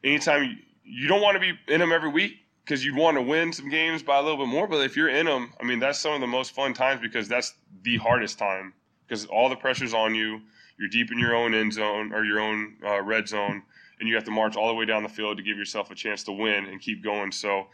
anytime 0.05 0.44
you, 0.44 0.57
you 0.85 1.09
don't 1.09 1.20
want 1.20 1.35
to 1.35 1.40
be 1.40 1.59
in 1.66 1.81
them 1.81 1.90
every 1.90 2.11
week 2.11 2.37
because 2.64 2.85
you'd 2.85 2.96
want 2.96 3.16
to 3.16 3.22
win 3.22 3.52
some 3.52 3.68
games 3.68 4.05
by 4.05 4.18
a 4.18 4.22
little 4.22 4.38
bit 4.38 4.46
more. 4.46 4.68
But 4.68 4.85
if 4.85 4.96
you're 4.96 5.09
in 5.09 5.26
them, 5.26 5.52
I 5.61 5.64
mean, 5.64 5.81
that's 5.81 5.98
some 5.98 6.14
of 6.14 6.20
the 6.20 6.28
most 6.28 6.55
fun 6.55 6.74
times 6.74 7.00
because 7.00 7.26
that's 7.26 7.55
the 7.83 7.96
hardest 7.96 8.38
time 8.38 8.72
because 9.09 9.26
all 9.26 9.48
the 9.48 9.57
pressure's 9.57 9.94
on 9.94 10.14
you. 10.14 10.42
You're 10.78 10.88
deep 10.88 11.11
in 11.11 11.18
your 11.18 11.35
own 11.35 11.55
end 11.55 11.72
zone 11.72 12.12
or 12.12 12.24
your 12.24 12.38
own 12.38 12.76
uh, 12.85 13.02
red 13.02 13.26
zone, 13.28 13.62
and 14.03 14.09
you 14.09 14.17
have 14.17 14.25
to 14.25 14.33
march 14.33 14.57
all 14.57 14.67
the 14.67 14.75
way 14.75 14.85
down 14.85 15.05
the 15.05 15.09
field 15.09 15.37
to 15.37 15.45
give 15.45 15.57
yourself 15.57 15.93
a 15.93 15.95
chance 15.95 16.25
to 16.25 16.33
win 16.33 16.67
and 16.67 16.81
keep 16.81 17.05
going. 17.05 17.31
So, 17.31 17.69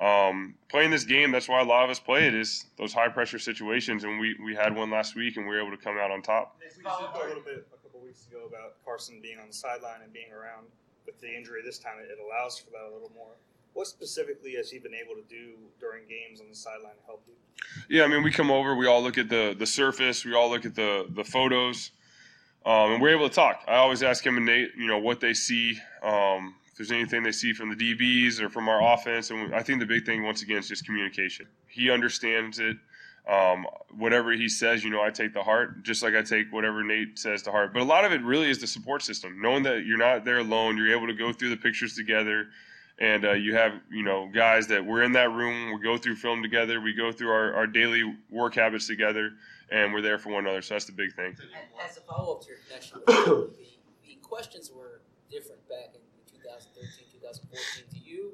um, 0.00 0.56
playing 0.68 0.90
this 0.90 1.04
game, 1.04 1.30
that's 1.30 1.48
why 1.48 1.60
a 1.60 1.64
lot 1.64 1.84
of 1.84 1.90
us 1.90 2.00
play 2.00 2.26
it 2.26 2.34
is 2.34 2.66
those 2.76 2.92
high 2.92 3.08
pressure 3.08 3.38
situations, 3.38 4.02
and 4.02 4.18
we, 4.18 4.36
we 4.44 4.56
had 4.56 4.74
one 4.74 4.90
last 4.90 5.14
week 5.14 5.36
and 5.36 5.46
we 5.46 5.54
were 5.54 5.60
able 5.60 5.76
to 5.76 5.82
come 5.82 5.96
out 5.96 6.10
on 6.10 6.20
top. 6.20 6.56
We 6.60 6.68
spoke 6.68 7.14
a 7.14 7.28
little 7.28 7.42
bit 7.44 7.64
a 7.72 7.76
couple 7.82 8.00
weeks 8.00 8.26
ago 8.26 8.40
about 8.48 8.74
Carson 8.84 9.20
being 9.22 9.38
on 9.38 9.46
the 9.46 9.52
sideline 9.52 10.02
and 10.02 10.12
being 10.12 10.32
around. 10.32 10.66
With 11.06 11.20
the 11.20 11.32
injury 11.32 11.60
this 11.64 11.78
time, 11.78 11.94
it 12.00 12.18
allows 12.18 12.58
for 12.58 12.70
that 12.70 12.90
a 12.90 12.92
little 12.92 13.12
more. 13.14 13.30
What 13.72 13.86
specifically 13.86 14.54
has 14.56 14.70
he 14.70 14.80
been 14.80 14.94
able 14.94 15.14
to 15.14 15.26
do 15.28 15.54
during 15.78 16.02
games 16.08 16.40
on 16.40 16.48
the 16.48 16.56
sideline 16.56 16.96
to 16.96 17.06
help 17.06 17.22
you? 17.28 17.34
Yeah, 17.88 18.02
I 18.02 18.08
mean, 18.08 18.24
we 18.24 18.32
come 18.32 18.50
over, 18.50 18.74
we 18.74 18.86
all 18.88 19.00
look 19.00 19.16
at 19.16 19.28
the 19.28 19.54
the 19.56 19.66
surface, 19.66 20.24
we 20.24 20.34
all 20.34 20.50
look 20.50 20.66
at 20.66 20.74
the 20.74 21.06
the 21.08 21.24
photos, 21.24 21.92
um, 22.66 22.92
and 22.92 23.02
we're 23.02 23.16
able 23.16 23.28
to 23.28 23.34
talk. 23.34 23.62
I 23.66 23.76
always 23.76 24.02
ask 24.02 24.24
him 24.24 24.36
and 24.36 24.46
Nate, 24.46 24.72
you 24.76 24.86
know, 24.86 24.98
what 24.98 25.20
they 25.20 25.34
see, 25.34 25.78
um, 26.02 26.54
if 26.66 26.76
there's 26.76 26.92
anything 26.92 27.22
they 27.22 27.32
see 27.32 27.52
from 27.52 27.70
the 27.70 27.76
DBs 27.76 28.40
or 28.40 28.48
from 28.48 28.68
our 28.68 28.94
offense, 28.94 29.30
and 29.30 29.54
I 29.54 29.62
think 29.62 29.80
the 29.80 29.86
big 29.86 30.04
thing 30.04 30.22
once 30.24 30.42
again 30.42 30.58
is 30.58 30.68
just 30.68 30.84
communication. 30.84 31.46
He 31.68 31.90
understands 31.90 32.58
it. 32.58 32.76
Um, 33.28 33.66
whatever 33.90 34.32
he 34.32 34.48
says, 34.48 34.82
you 34.82 34.90
know, 34.90 35.02
I 35.02 35.10
take 35.10 35.34
the 35.34 35.42
heart, 35.42 35.82
just 35.82 36.02
like 36.02 36.14
I 36.14 36.22
take 36.22 36.50
whatever 36.50 36.82
Nate 36.82 37.18
says 37.18 37.42
to 37.42 37.50
heart. 37.50 37.74
But 37.74 37.82
a 37.82 37.84
lot 37.84 38.06
of 38.06 38.12
it 38.12 38.22
really 38.22 38.48
is 38.48 38.58
the 38.58 38.66
support 38.66 39.02
system, 39.02 39.42
knowing 39.42 39.64
that 39.64 39.84
you're 39.84 39.98
not 39.98 40.24
there 40.24 40.38
alone. 40.38 40.78
You're 40.78 40.96
able 40.96 41.08
to 41.08 41.14
go 41.14 41.32
through 41.32 41.50
the 41.50 41.56
pictures 41.56 41.94
together 41.94 42.46
and 42.98 43.24
uh, 43.24 43.32
you 43.32 43.54
have 43.54 43.72
you 43.90 44.02
know 44.02 44.28
guys 44.32 44.66
that 44.66 44.84
we're 44.84 45.02
in 45.02 45.12
that 45.12 45.30
room 45.30 45.72
we 45.72 45.80
go 45.80 45.96
through 45.96 46.16
film 46.16 46.42
together 46.42 46.80
we 46.80 46.92
go 46.92 47.12
through 47.12 47.30
our, 47.30 47.54
our 47.54 47.66
daily 47.66 48.02
work 48.30 48.54
habits 48.54 48.86
together 48.86 49.32
and 49.70 49.92
we're 49.92 50.02
there 50.02 50.18
for 50.18 50.30
one 50.30 50.44
another 50.44 50.62
so 50.62 50.74
that's 50.74 50.86
the 50.86 50.92
big 50.92 51.14
thing. 51.14 51.36
As 51.84 51.96
a 51.96 52.00
follow-up 52.00 52.42
to 52.42 52.48
your 52.48 52.58
connection 52.66 53.00
the, 53.06 53.50
the 54.06 54.14
questions 54.22 54.70
were 54.74 55.00
different 55.30 55.66
back 55.68 55.94
in 55.94 56.00
2013 56.32 57.06
2014 57.20 57.84
do 57.90 57.98
you 57.98 58.32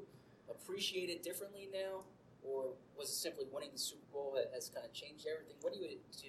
appreciate 0.49 1.11
it 1.11 1.23
differently 1.23 1.69
now 1.73 2.05
or 2.45 2.75
was 2.97 3.09
it 3.09 3.15
simply 3.15 3.47
winning 3.51 3.71
the 3.73 3.79
super 3.79 4.05
bowl 4.13 4.33
that 4.37 4.51
has 4.55 4.69
kind 4.69 4.85
of 4.85 4.93
changed 4.93 5.27
everything? 5.27 5.57
What 5.63 5.73
do 5.73 5.81
you 5.81 5.89
do 5.89 6.29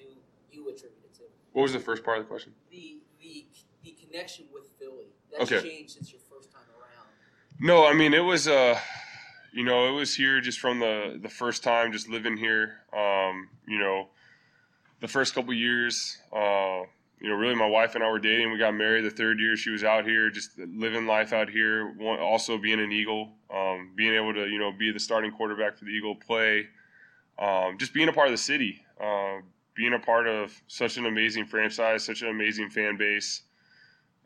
you 0.51 0.69
attribute 0.69 1.03
it 1.03 1.13
to? 1.15 1.23
What 1.51 1.63
was 1.63 1.73
the 1.73 1.79
first 1.79 2.03
part 2.03 2.17
of 2.17 2.23
the 2.23 2.29
question? 2.29 2.53
The 2.71 2.97
the, 3.21 3.45
the 3.83 3.91
connection 3.91 4.45
with 4.53 4.63
philly. 4.79 5.09
That's 5.31 5.51
okay. 5.51 5.67
changed 5.67 5.93
since 5.93 6.11
your 6.11 6.21
first 6.21 6.51
time 6.51 6.61
around. 6.79 7.07
No, 7.59 7.85
I 7.85 7.93
mean 7.93 8.13
it 8.13 8.23
was 8.23 8.47
uh 8.47 8.79
you 9.53 9.63
know, 9.63 9.87
it 9.87 9.91
was 9.91 10.15
here 10.15 10.41
just 10.41 10.59
from 10.59 10.79
the 10.79 11.19
the 11.21 11.29
first 11.29 11.63
time 11.63 11.91
just 11.91 12.09
living 12.09 12.37
here. 12.37 12.81
Um, 12.93 13.49
you 13.67 13.79
know, 13.79 14.09
the 15.01 15.07
first 15.07 15.35
couple 15.35 15.53
years, 15.53 16.17
uh, 16.33 16.81
you 17.19 17.29
know, 17.29 17.35
really 17.35 17.55
my 17.55 17.67
wife 17.67 17.95
and 17.95 18.03
I 18.03 18.09
were 18.09 18.19
dating. 18.19 18.51
We 18.51 18.57
got 18.57 18.73
married 18.73 19.05
the 19.05 19.09
third 19.09 19.39
year. 19.39 19.55
She 19.55 19.69
was 19.69 19.83
out 19.83 20.05
here, 20.05 20.29
just 20.29 20.57
living 20.57 21.07
life 21.07 21.33
out 21.33 21.49
here. 21.49 21.95
Also 22.21 22.57
being 22.57 22.79
an 22.79 22.91
Eagle, 22.91 23.31
um, 23.53 23.91
being 23.95 24.13
able 24.13 24.33
to 24.33 24.47
you 24.47 24.59
know 24.59 24.71
be 24.71 24.91
the 24.91 24.99
starting 24.99 25.31
quarterback 25.31 25.77
for 25.77 25.85
the 25.85 25.91
Eagle, 25.91 26.15
play, 26.15 26.67
um, 27.39 27.77
just 27.77 27.93
being 27.93 28.09
a 28.09 28.13
part 28.13 28.27
of 28.27 28.33
the 28.33 28.37
city, 28.37 28.83
uh, 29.01 29.37
being 29.75 29.93
a 29.93 29.99
part 29.99 30.27
of 30.27 30.53
such 30.67 30.97
an 30.97 31.05
amazing 31.05 31.45
franchise, 31.45 32.03
such 32.03 32.21
an 32.21 32.29
amazing 32.29 32.69
fan 32.69 32.97
base. 32.97 33.41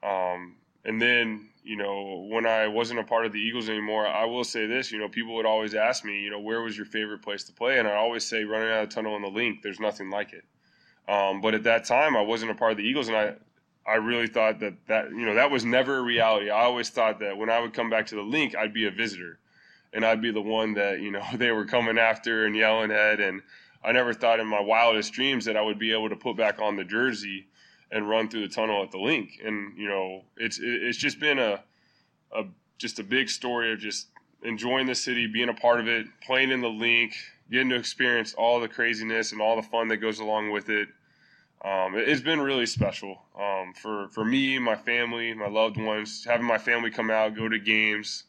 Um, 0.04 0.56
and 0.86 1.02
then 1.02 1.50
you 1.64 1.76
know, 1.76 2.26
when 2.30 2.48
I 2.48 2.68
wasn't 2.68 3.00
a 3.00 3.04
part 3.04 3.28
of 3.28 3.32
the 3.32 3.40
Eagles 3.40 3.70
anymore, 3.70 4.08
I 4.08 4.26
will 4.26 4.44
say 4.44 4.66
this, 4.66 4.92
you 4.92 4.98
know, 4.98 5.08
people 5.08 5.36
would 5.36 5.46
always 5.46 5.76
ask 5.76 6.04
me, 6.04 6.20
you 6.20 6.32
know, 6.32 6.40
where 6.40 6.62
was 6.62 6.76
your 6.76 6.88
favorite 6.88 7.22
place 7.22 7.44
to 7.44 7.54
play? 7.54 7.78
And 7.78 7.88
I 7.88 7.96
always 7.96 8.26
say 8.26 8.44
running 8.44 8.70
out 8.70 8.84
of 8.84 8.90
the 8.90 8.96
tunnel 8.96 9.16
in 9.16 9.22
the 9.22 9.30
Linc, 9.30 9.62
there's 9.62 9.80
nothing 9.80 10.10
like 10.10 10.34
it. 10.34 10.44
Um, 11.10 11.42
but 11.42 11.56
at 11.56 11.64
that 11.64 11.86
time, 11.86 12.16
I 12.16 12.22
wasn't 12.22 12.52
a 12.52 12.56
part 12.56 12.72
of 12.72 12.78
the 12.78 12.84
Eagles, 12.84 13.08
and 13.08 13.18
I, 13.18 13.34
I 13.86 13.96
really 13.96 14.28
thought 14.28 14.60
that 14.60 14.76
that 14.88 15.10
you 15.10 15.26
know 15.26 15.34
that 15.34 15.50
was 15.50 15.66
never 15.66 15.98
a 15.98 16.02
reality. 16.04 16.52
I 16.52 16.64
always 16.66 16.90
thought 16.90 17.20
that 17.22 17.36
when 17.36 17.50
I 17.50 17.60
would 17.60 17.74
come 17.74 17.90
back 17.90 18.06
to 18.08 18.16
the 18.16 18.22
Linc, 18.22 18.56
I'd 18.56 18.74
be 18.76 18.86
a 18.86 18.92
visitor, 18.92 19.40
and 19.92 20.06
I'd 20.06 20.22
be 20.22 20.32
the 20.32 20.42
one 20.42 20.76
that 20.76 21.02
you 21.02 21.10
know 21.10 21.24
they 21.36 21.52
were 21.52 21.66
coming 21.66 21.98
after 21.98 22.46
and 22.46 22.56
yelling 22.56 22.92
at. 22.92 23.20
And 23.20 23.42
I 23.84 23.92
never 23.92 24.14
thought 24.14 24.40
in 24.40 24.46
my 24.46 24.60
wildest 24.60 25.12
dreams 25.14 25.46
that 25.46 25.58
I 25.58 25.62
would 25.62 25.80
be 25.80 25.92
able 25.92 26.10
to 26.10 26.16
put 26.16 26.38
back 26.38 26.60
on 26.62 26.76
the 26.76 26.84
jersey 26.84 27.48
and 27.92 28.08
run 28.08 28.30
through 28.30 28.48
the 28.48 28.54
tunnel 28.54 28.84
at 28.84 28.92
the 28.92 29.00
Linc. 29.00 29.32
And 29.44 29.76
you 29.80 29.88
know, 29.88 30.22
it's 30.38 30.60
it's 30.62 30.98
just 31.00 31.20
been 31.20 31.40
a, 31.40 31.64
a 32.36 32.44
just 32.78 33.00
a 33.00 33.04
big 33.04 33.30
story 33.30 33.74
of 33.74 33.80
just 33.80 34.10
enjoying 34.44 34.86
the 34.86 34.94
city, 34.94 35.26
being 35.26 35.50
a 35.50 35.56
part 35.56 35.80
of 35.80 35.88
it, 35.88 36.06
playing 36.22 36.52
in 36.52 36.62
the 36.62 36.70
Linc, 36.70 37.14
getting 37.52 37.70
to 37.70 37.76
experience 37.76 38.34
all 38.34 38.60
the 38.60 38.68
craziness 38.68 39.32
and 39.32 39.42
all 39.42 39.56
the 39.56 39.68
fun 39.68 39.88
that 39.90 39.98
goes 39.98 40.20
along 40.20 40.52
with 40.52 40.70
it. 40.70 40.90
Um, 41.64 41.96
it's 41.96 42.22
been 42.22 42.40
really 42.40 42.66
special 42.66 43.22
um, 43.38 43.74
for 43.74 44.08
for 44.10 44.24
me, 44.24 44.60
my 44.60 44.76
family, 44.76 45.34
my 45.34 45.50
loved 45.50 45.78
ones. 45.78 46.24
Having 46.26 46.48
my 46.48 46.58
family 46.58 46.90
come 46.90 47.12
out, 47.12 47.36
go 47.36 47.50
to 47.50 47.60
games, 47.60 48.24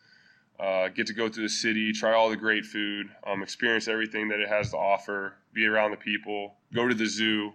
uh, 0.59 0.89
get 0.89 1.07
to 1.07 1.15
go 1.15 1.29
through 1.29 1.45
the 1.45 1.49
city, 1.49 1.93
try 1.93 2.13
all 2.13 2.29
the 2.29 2.37
great 2.37 2.65
food, 2.65 3.09
um, 3.27 3.43
experience 3.43 3.87
everything 3.87 4.29
that 4.29 4.41
it 4.41 4.49
has 4.49 4.71
to 4.71 4.77
offer, 4.77 5.35
be 5.53 5.65
around 5.67 5.93
the 5.93 5.97
people, 5.97 6.55
go 6.75 6.89
to 6.89 6.95
the 6.95 7.07
zoo. 7.07 7.53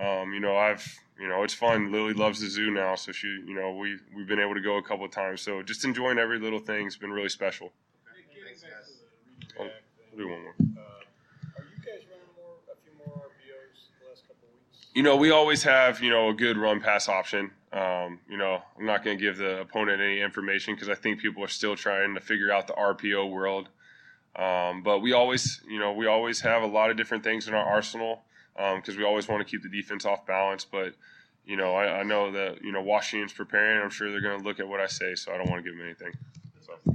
Um, 0.00 0.34
you 0.34 0.40
know, 0.40 0.56
I've 0.56 0.84
you 1.18 1.28
know, 1.28 1.44
it's 1.44 1.54
fun. 1.54 1.92
Lily 1.92 2.12
loves 2.12 2.40
the 2.40 2.48
zoo 2.48 2.70
now, 2.70 2.96
so 2.96 3.12
she, 3.12 3.28
you 3.28 3.54
know, 3.54 3.72
we 3.76 3.98
we've 4.16 4.26
been 4.26 4.40
able 4.40 4.54
to 4.54 4.60
go 4.60 4.76
a 4.78 4.82
couple 4.82 5.04
of 5.04 5.12
times. 5.12 5.42
So 5.42 5.62
just 5.62 5.84
enjoying 5.84 6.18
every 6.18 6.40
little 6.40 6.58
thing's 6.58 6.96
been 6.96 7.12
really 7.12 7.28
special. 7.28 7.72
I'll, 9.60 9.66
I'll 9.66 10.18
do 10.18 10.28
one 10.28 10.42
more. 10.42 10.54
Are 10.58 11.64
you 11.64 11.78
guys 11.86 12.02
running 12.10 12.34
more, 12.34 12.58
a 12.66 12.76
few 12.82 12.92
more 12.98 13.14
RPOs 13.30 13.94
the 14.02 14.08
last 14.10 14.26
couple 14.26 14.48
of 14.48 14.54
weeks? 14.58 14.83
You 14.94 15.02
know, 15.02 15.16
we 15.16 15.30
always 15.30 15.64
have 15.64 16.00
you 16.00 16.10
know 16.10 16.28
a 16.30 16.34
good 16.34 16.56
run 16.56 16.80
pass 16.80 17.08
option. 17.08 17.50
Um, 17.72 18.20
you 18.28 18.36
know, 18.36 18.62
I'm 18.78 18.86
not 18.86 19.04
going 19.04 19.18
to 19.18 19.22
give 19.22 19.36
the 19.36 19.60
opponent 19.60 20.00
any 20.00 20.20
information 20.20 20.74
because 20.74 20.88
I 20.88 20.94
think 20.94 21.20
people 21.20 21.42
are 21.42 21.48
still 21.48 21.74
trying 21.74 22.14
to 22.14 22.20
figure 22.20 22.52
out 22.52 22.68
the 22.68 22.74
RPO 22.74 23.30
world. 23.30 23.68
Um, 24.36 24.82
but 24.82 25.00
we 25.00 25.12
always, 25.12 25.60
you 25.68 25.80
know, 25.80 25.92
we 25.92 26.06
always 26.06 26.40
have 26.42 26.62
a 26.62 26.66
lot 26.66 26.90
of 26.90 26.96
different 26.96 27.24
things 27.24 27.48
in 27.48 27.54
our 27.54 27.64
arsenal 27.64 28.22
because 28.54 28.94
um, 28.94 28.96
we 28.96 29.04
always 29.04 29.26
want 29.26 29.44
to 29.44 29.50
keep 29.50 29.62
the 29.62 29.68
defense 29.68 30.04
off 30.04 30.24
balance. 30.26 30.64
But 30.64 30.94
you 31.44 31.56
know, 31.56 31.74
I, 31.74 32.00
I 32.00 32.02
know 32.04 32.30
that 32.30 32.62
you 32.62 32.70
know 32.70 32.82
Washington's 32.82 33.32
preparing. 33.32 33.82
I'm 33.82 33.90
sure 33.90 34.10
they're 34.12 34.20
going 34.20 34.38
to 34.38 34.44
look 34.44 34.60
at 34.60 34.68
what 34.68 34.80
I 34.80 34.86
say, 34.86 35.16
so 35.16 35.32
I 35.32 35.38
don't 35.38 35.50
want 35.50 35.64
to 35.64 35.70
give 35.70 35.76
them 35.76 35.86
anything. 35.86 36.12
So. 36.60 36.94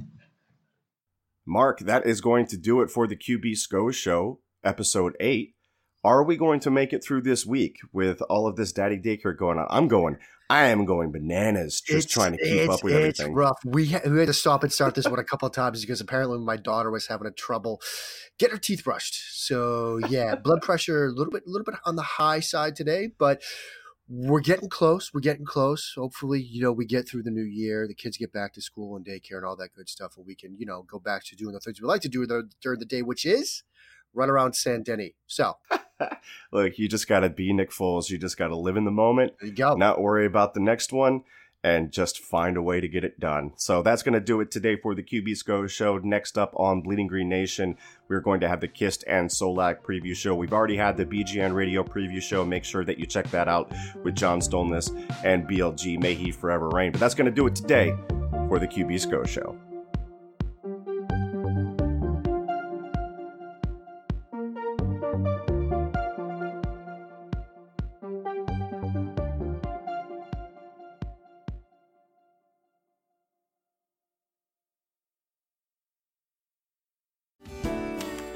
Mark, 1.46 1.80
that 1.80 2.06
is 2.06 2.22
going 2.22 2.46
to 2.48 2.58
do 2.58 2.82
it 2.82 2.90
for 2.90 3.08
the 3.08 3.16
QB 3.16 3.58
SCO 3.58 3.92
show, 3.92 4.40
episode 4.64 5.16
eight. 5.20 5.56
Are 6.04 6.24
we 6.24 6.38
going 6.38 6.60
to 6.62 6.72
make 6.72 6.94
it 6.94 7.04
through 7.04 7.22
this 7.22 7.46
week 7.46 7.78
with 7.92 8.22
all 8.24 8.48
of 8.48 8.56
this 8.56 8.72
daddy 8.72 8.98
daycare 8.98 9.36
going 9.38 9.58
on? 9.58 9.68
I'm 9.70 9.88
going. 9.88 10.18
I 10.52 10.66
am 10.68 10.86
going 10.86 11.12
bananas 11.12 11.80
just 11.82 11.90
It's- 12.08 12.12
trying 12.14 12.32
to 12.32 12.44
keep 12.44 12.70
up 12.70 12.84
with 12.84 12.94
it's 12.96 13.20
everything. 13.20 13.36
rough. 13.36 13.58
We, 13.66 13.88
ha- 13.88 14.02
we 14.06 14.18
had 14.18 14.28
to 14.28 14.34
stop 14.34 14.64
and 14.64 14.74
start 14.74 14.96
this 14.96 15.08
one 15.08 15.20
a 15.20 15.24
couple 15.24 15.48
of 15.48 15.54
times 15.54 15.82
because 15.82 16.02
apparently 16.02 16.40
my 16.40 16.58
daughter 16.58 16.90
was 16.90 17.06
having 17.08 17.28
a 17.28 17.32
trouble 17.32 17.80
getting 18.40 18.56
her 18.56 18.60
teeth 18.60 18.84
brushed. 18.84 19.46
So 19.46 20.00
yeah, 20.10 20.36
blood 20.36 20.62
pressure 20.64 21.06
a 21.06 21.12
little 21.12 21.32
bit, 21.32 21.44
a 21.46 21.50
little 21.50 21.66
bit 21.66 21.76
on 21.86 21.98
the 21.98 22.02
high 22.02 22.40
side 22.40 22.76
today, 22.76 23.12
but 23.20 23.44
we're 24.08 24.40
getting 24.40 24.70
close. 24.70 25.12
We're 25.14 25.20
getting 25.20 25.46
close. 25.46 25.94
Hopefully, 25.96 26.42
you 26.42 26.64
know, 26.64 26.72
we 26.72 26.88
get 26.88 27.08
through 27.08 27.22
the 27.24 27.30
new 27.32 27.44
year. 27.44 27.86
The 27.88 27.94
kids 27.94 28.18
get 28.18 28.34
back 28.34 28.54
to 28.54 28.62
school 28.62 28.96
and 28.96 29.06
daycare 29.06 29.38
and 29.38 29.46
all 29.46 29.56
that 29.58 29.76
good 29.76 29.88
stuff, 29.88 30.18
and 30.18 30.26
we 30.26 30.34
can, 30.34 30.56
you 30.58 30.66
know, 30.66 30.82
go 30.82 30.98
back 30.98 31.26
to 31.26 31.36
doing 31.36 31.54
the 31.54 31.60
things 31.60 31.80
we 31.80 31.88
like 31.88 32.02
to 32.02 32.10
do 32.10 32.26
during 32.60 32.80
the 32.80 32.86
day, 32.86 33.04
which 33.04 33.24
is 33.24 33.62
run 34.16 34.32
around 34.32 34.54
San 34.56 34.82
Denis. 34.82 35.12
So 35.28 35.58
Look, 36.52 36.78
you 36.78 36.88
just 36.88 37.08
got 37.08 37.22
to 37.22 37.30
be 37.30 37.54
Nick 37.54 37.72
Foles. 37.72 38.10
You 38.10 38.18
just 38.18 38.38
got 38.38 38.48
to 38.48 38.56
live 38.56 38.78
in 38.78 38.86
the 38.86 38.92
moment. 38.92 39.34
There 39.40 39.50
you 39.50 39.56
go. 39.56 39.76
Not 39.76 40.02
worry 40.02 40.26
about 40.26 40.54
the 40.54 40.60
next 40.60 40.94
one 40.94 41.24
and 41.64 41.92
just 41.92 42.20
find 42.20 42.56
a 42.56 42.62
way 42.62 42.80
to 42.80 42.88
get 42.88 43.04
it 43.04 43.20
done. 43.20 43.52
So 43.58 43.82
that's 43.82 44.02
going 44.02 44.14
to 44.14 44.20
do 44.20 44.40
it 44.40 44.50
today 44.50 44.78
for 44.78 44.96
the 44.96 45.04
QB's 45.04 45.44
Go 45.44 45.68
show. 45.68 45.98
Next 45.98 46.38
up 46.38 46.54
on 46.56 46.82
Bleeding 46.82 47.08
Green 47.08 47.28
Nation, 47.28 47.78
we're 48.08 48.22
going 48.22 48.40
to 48.42 48.48
have 48.48 48.62
the 48.62 48.68
Kist 48.68 49.04
and 49.08 49.30
Solak 49.30 49.82
preview 49.82 50.16
show. 50.16 50.36
We've 50.36 50.54
already 50.54 50.78
had 50.78 50.96
the 50.96 51.06
BGN 51.06 51.54
radio 51.54 51.84
preview 51.84 52.22
show. 52.22 52.46
Make 52.46 52.64
sure 52.64 52.86
that 52.86 52.98
you 52.98 53.06
check 53.06 53.30
that 53.32 53.50
out 53.50 53.74
with 54.04 54.16
John 54.16 54.40
Stolnis 54.40 54.90
and 55.26 55.48
BLG. 55.48 56.00
May 56.00 56.14
he 56.14 56.32
forever 56.32 56.70
reign. 56.70 56.92
But 56.92 57.02
that's 57.02 57.16
going 57.16 57.26
to 57.26 57.32
do 57.32 57.48
it 57.48 57.56
today 57.56 57.94
for 58.48 58.58
the 58.60 58.68
QB's 58.68 59.06
Go 59.06 59.26
show. 59.26 59.58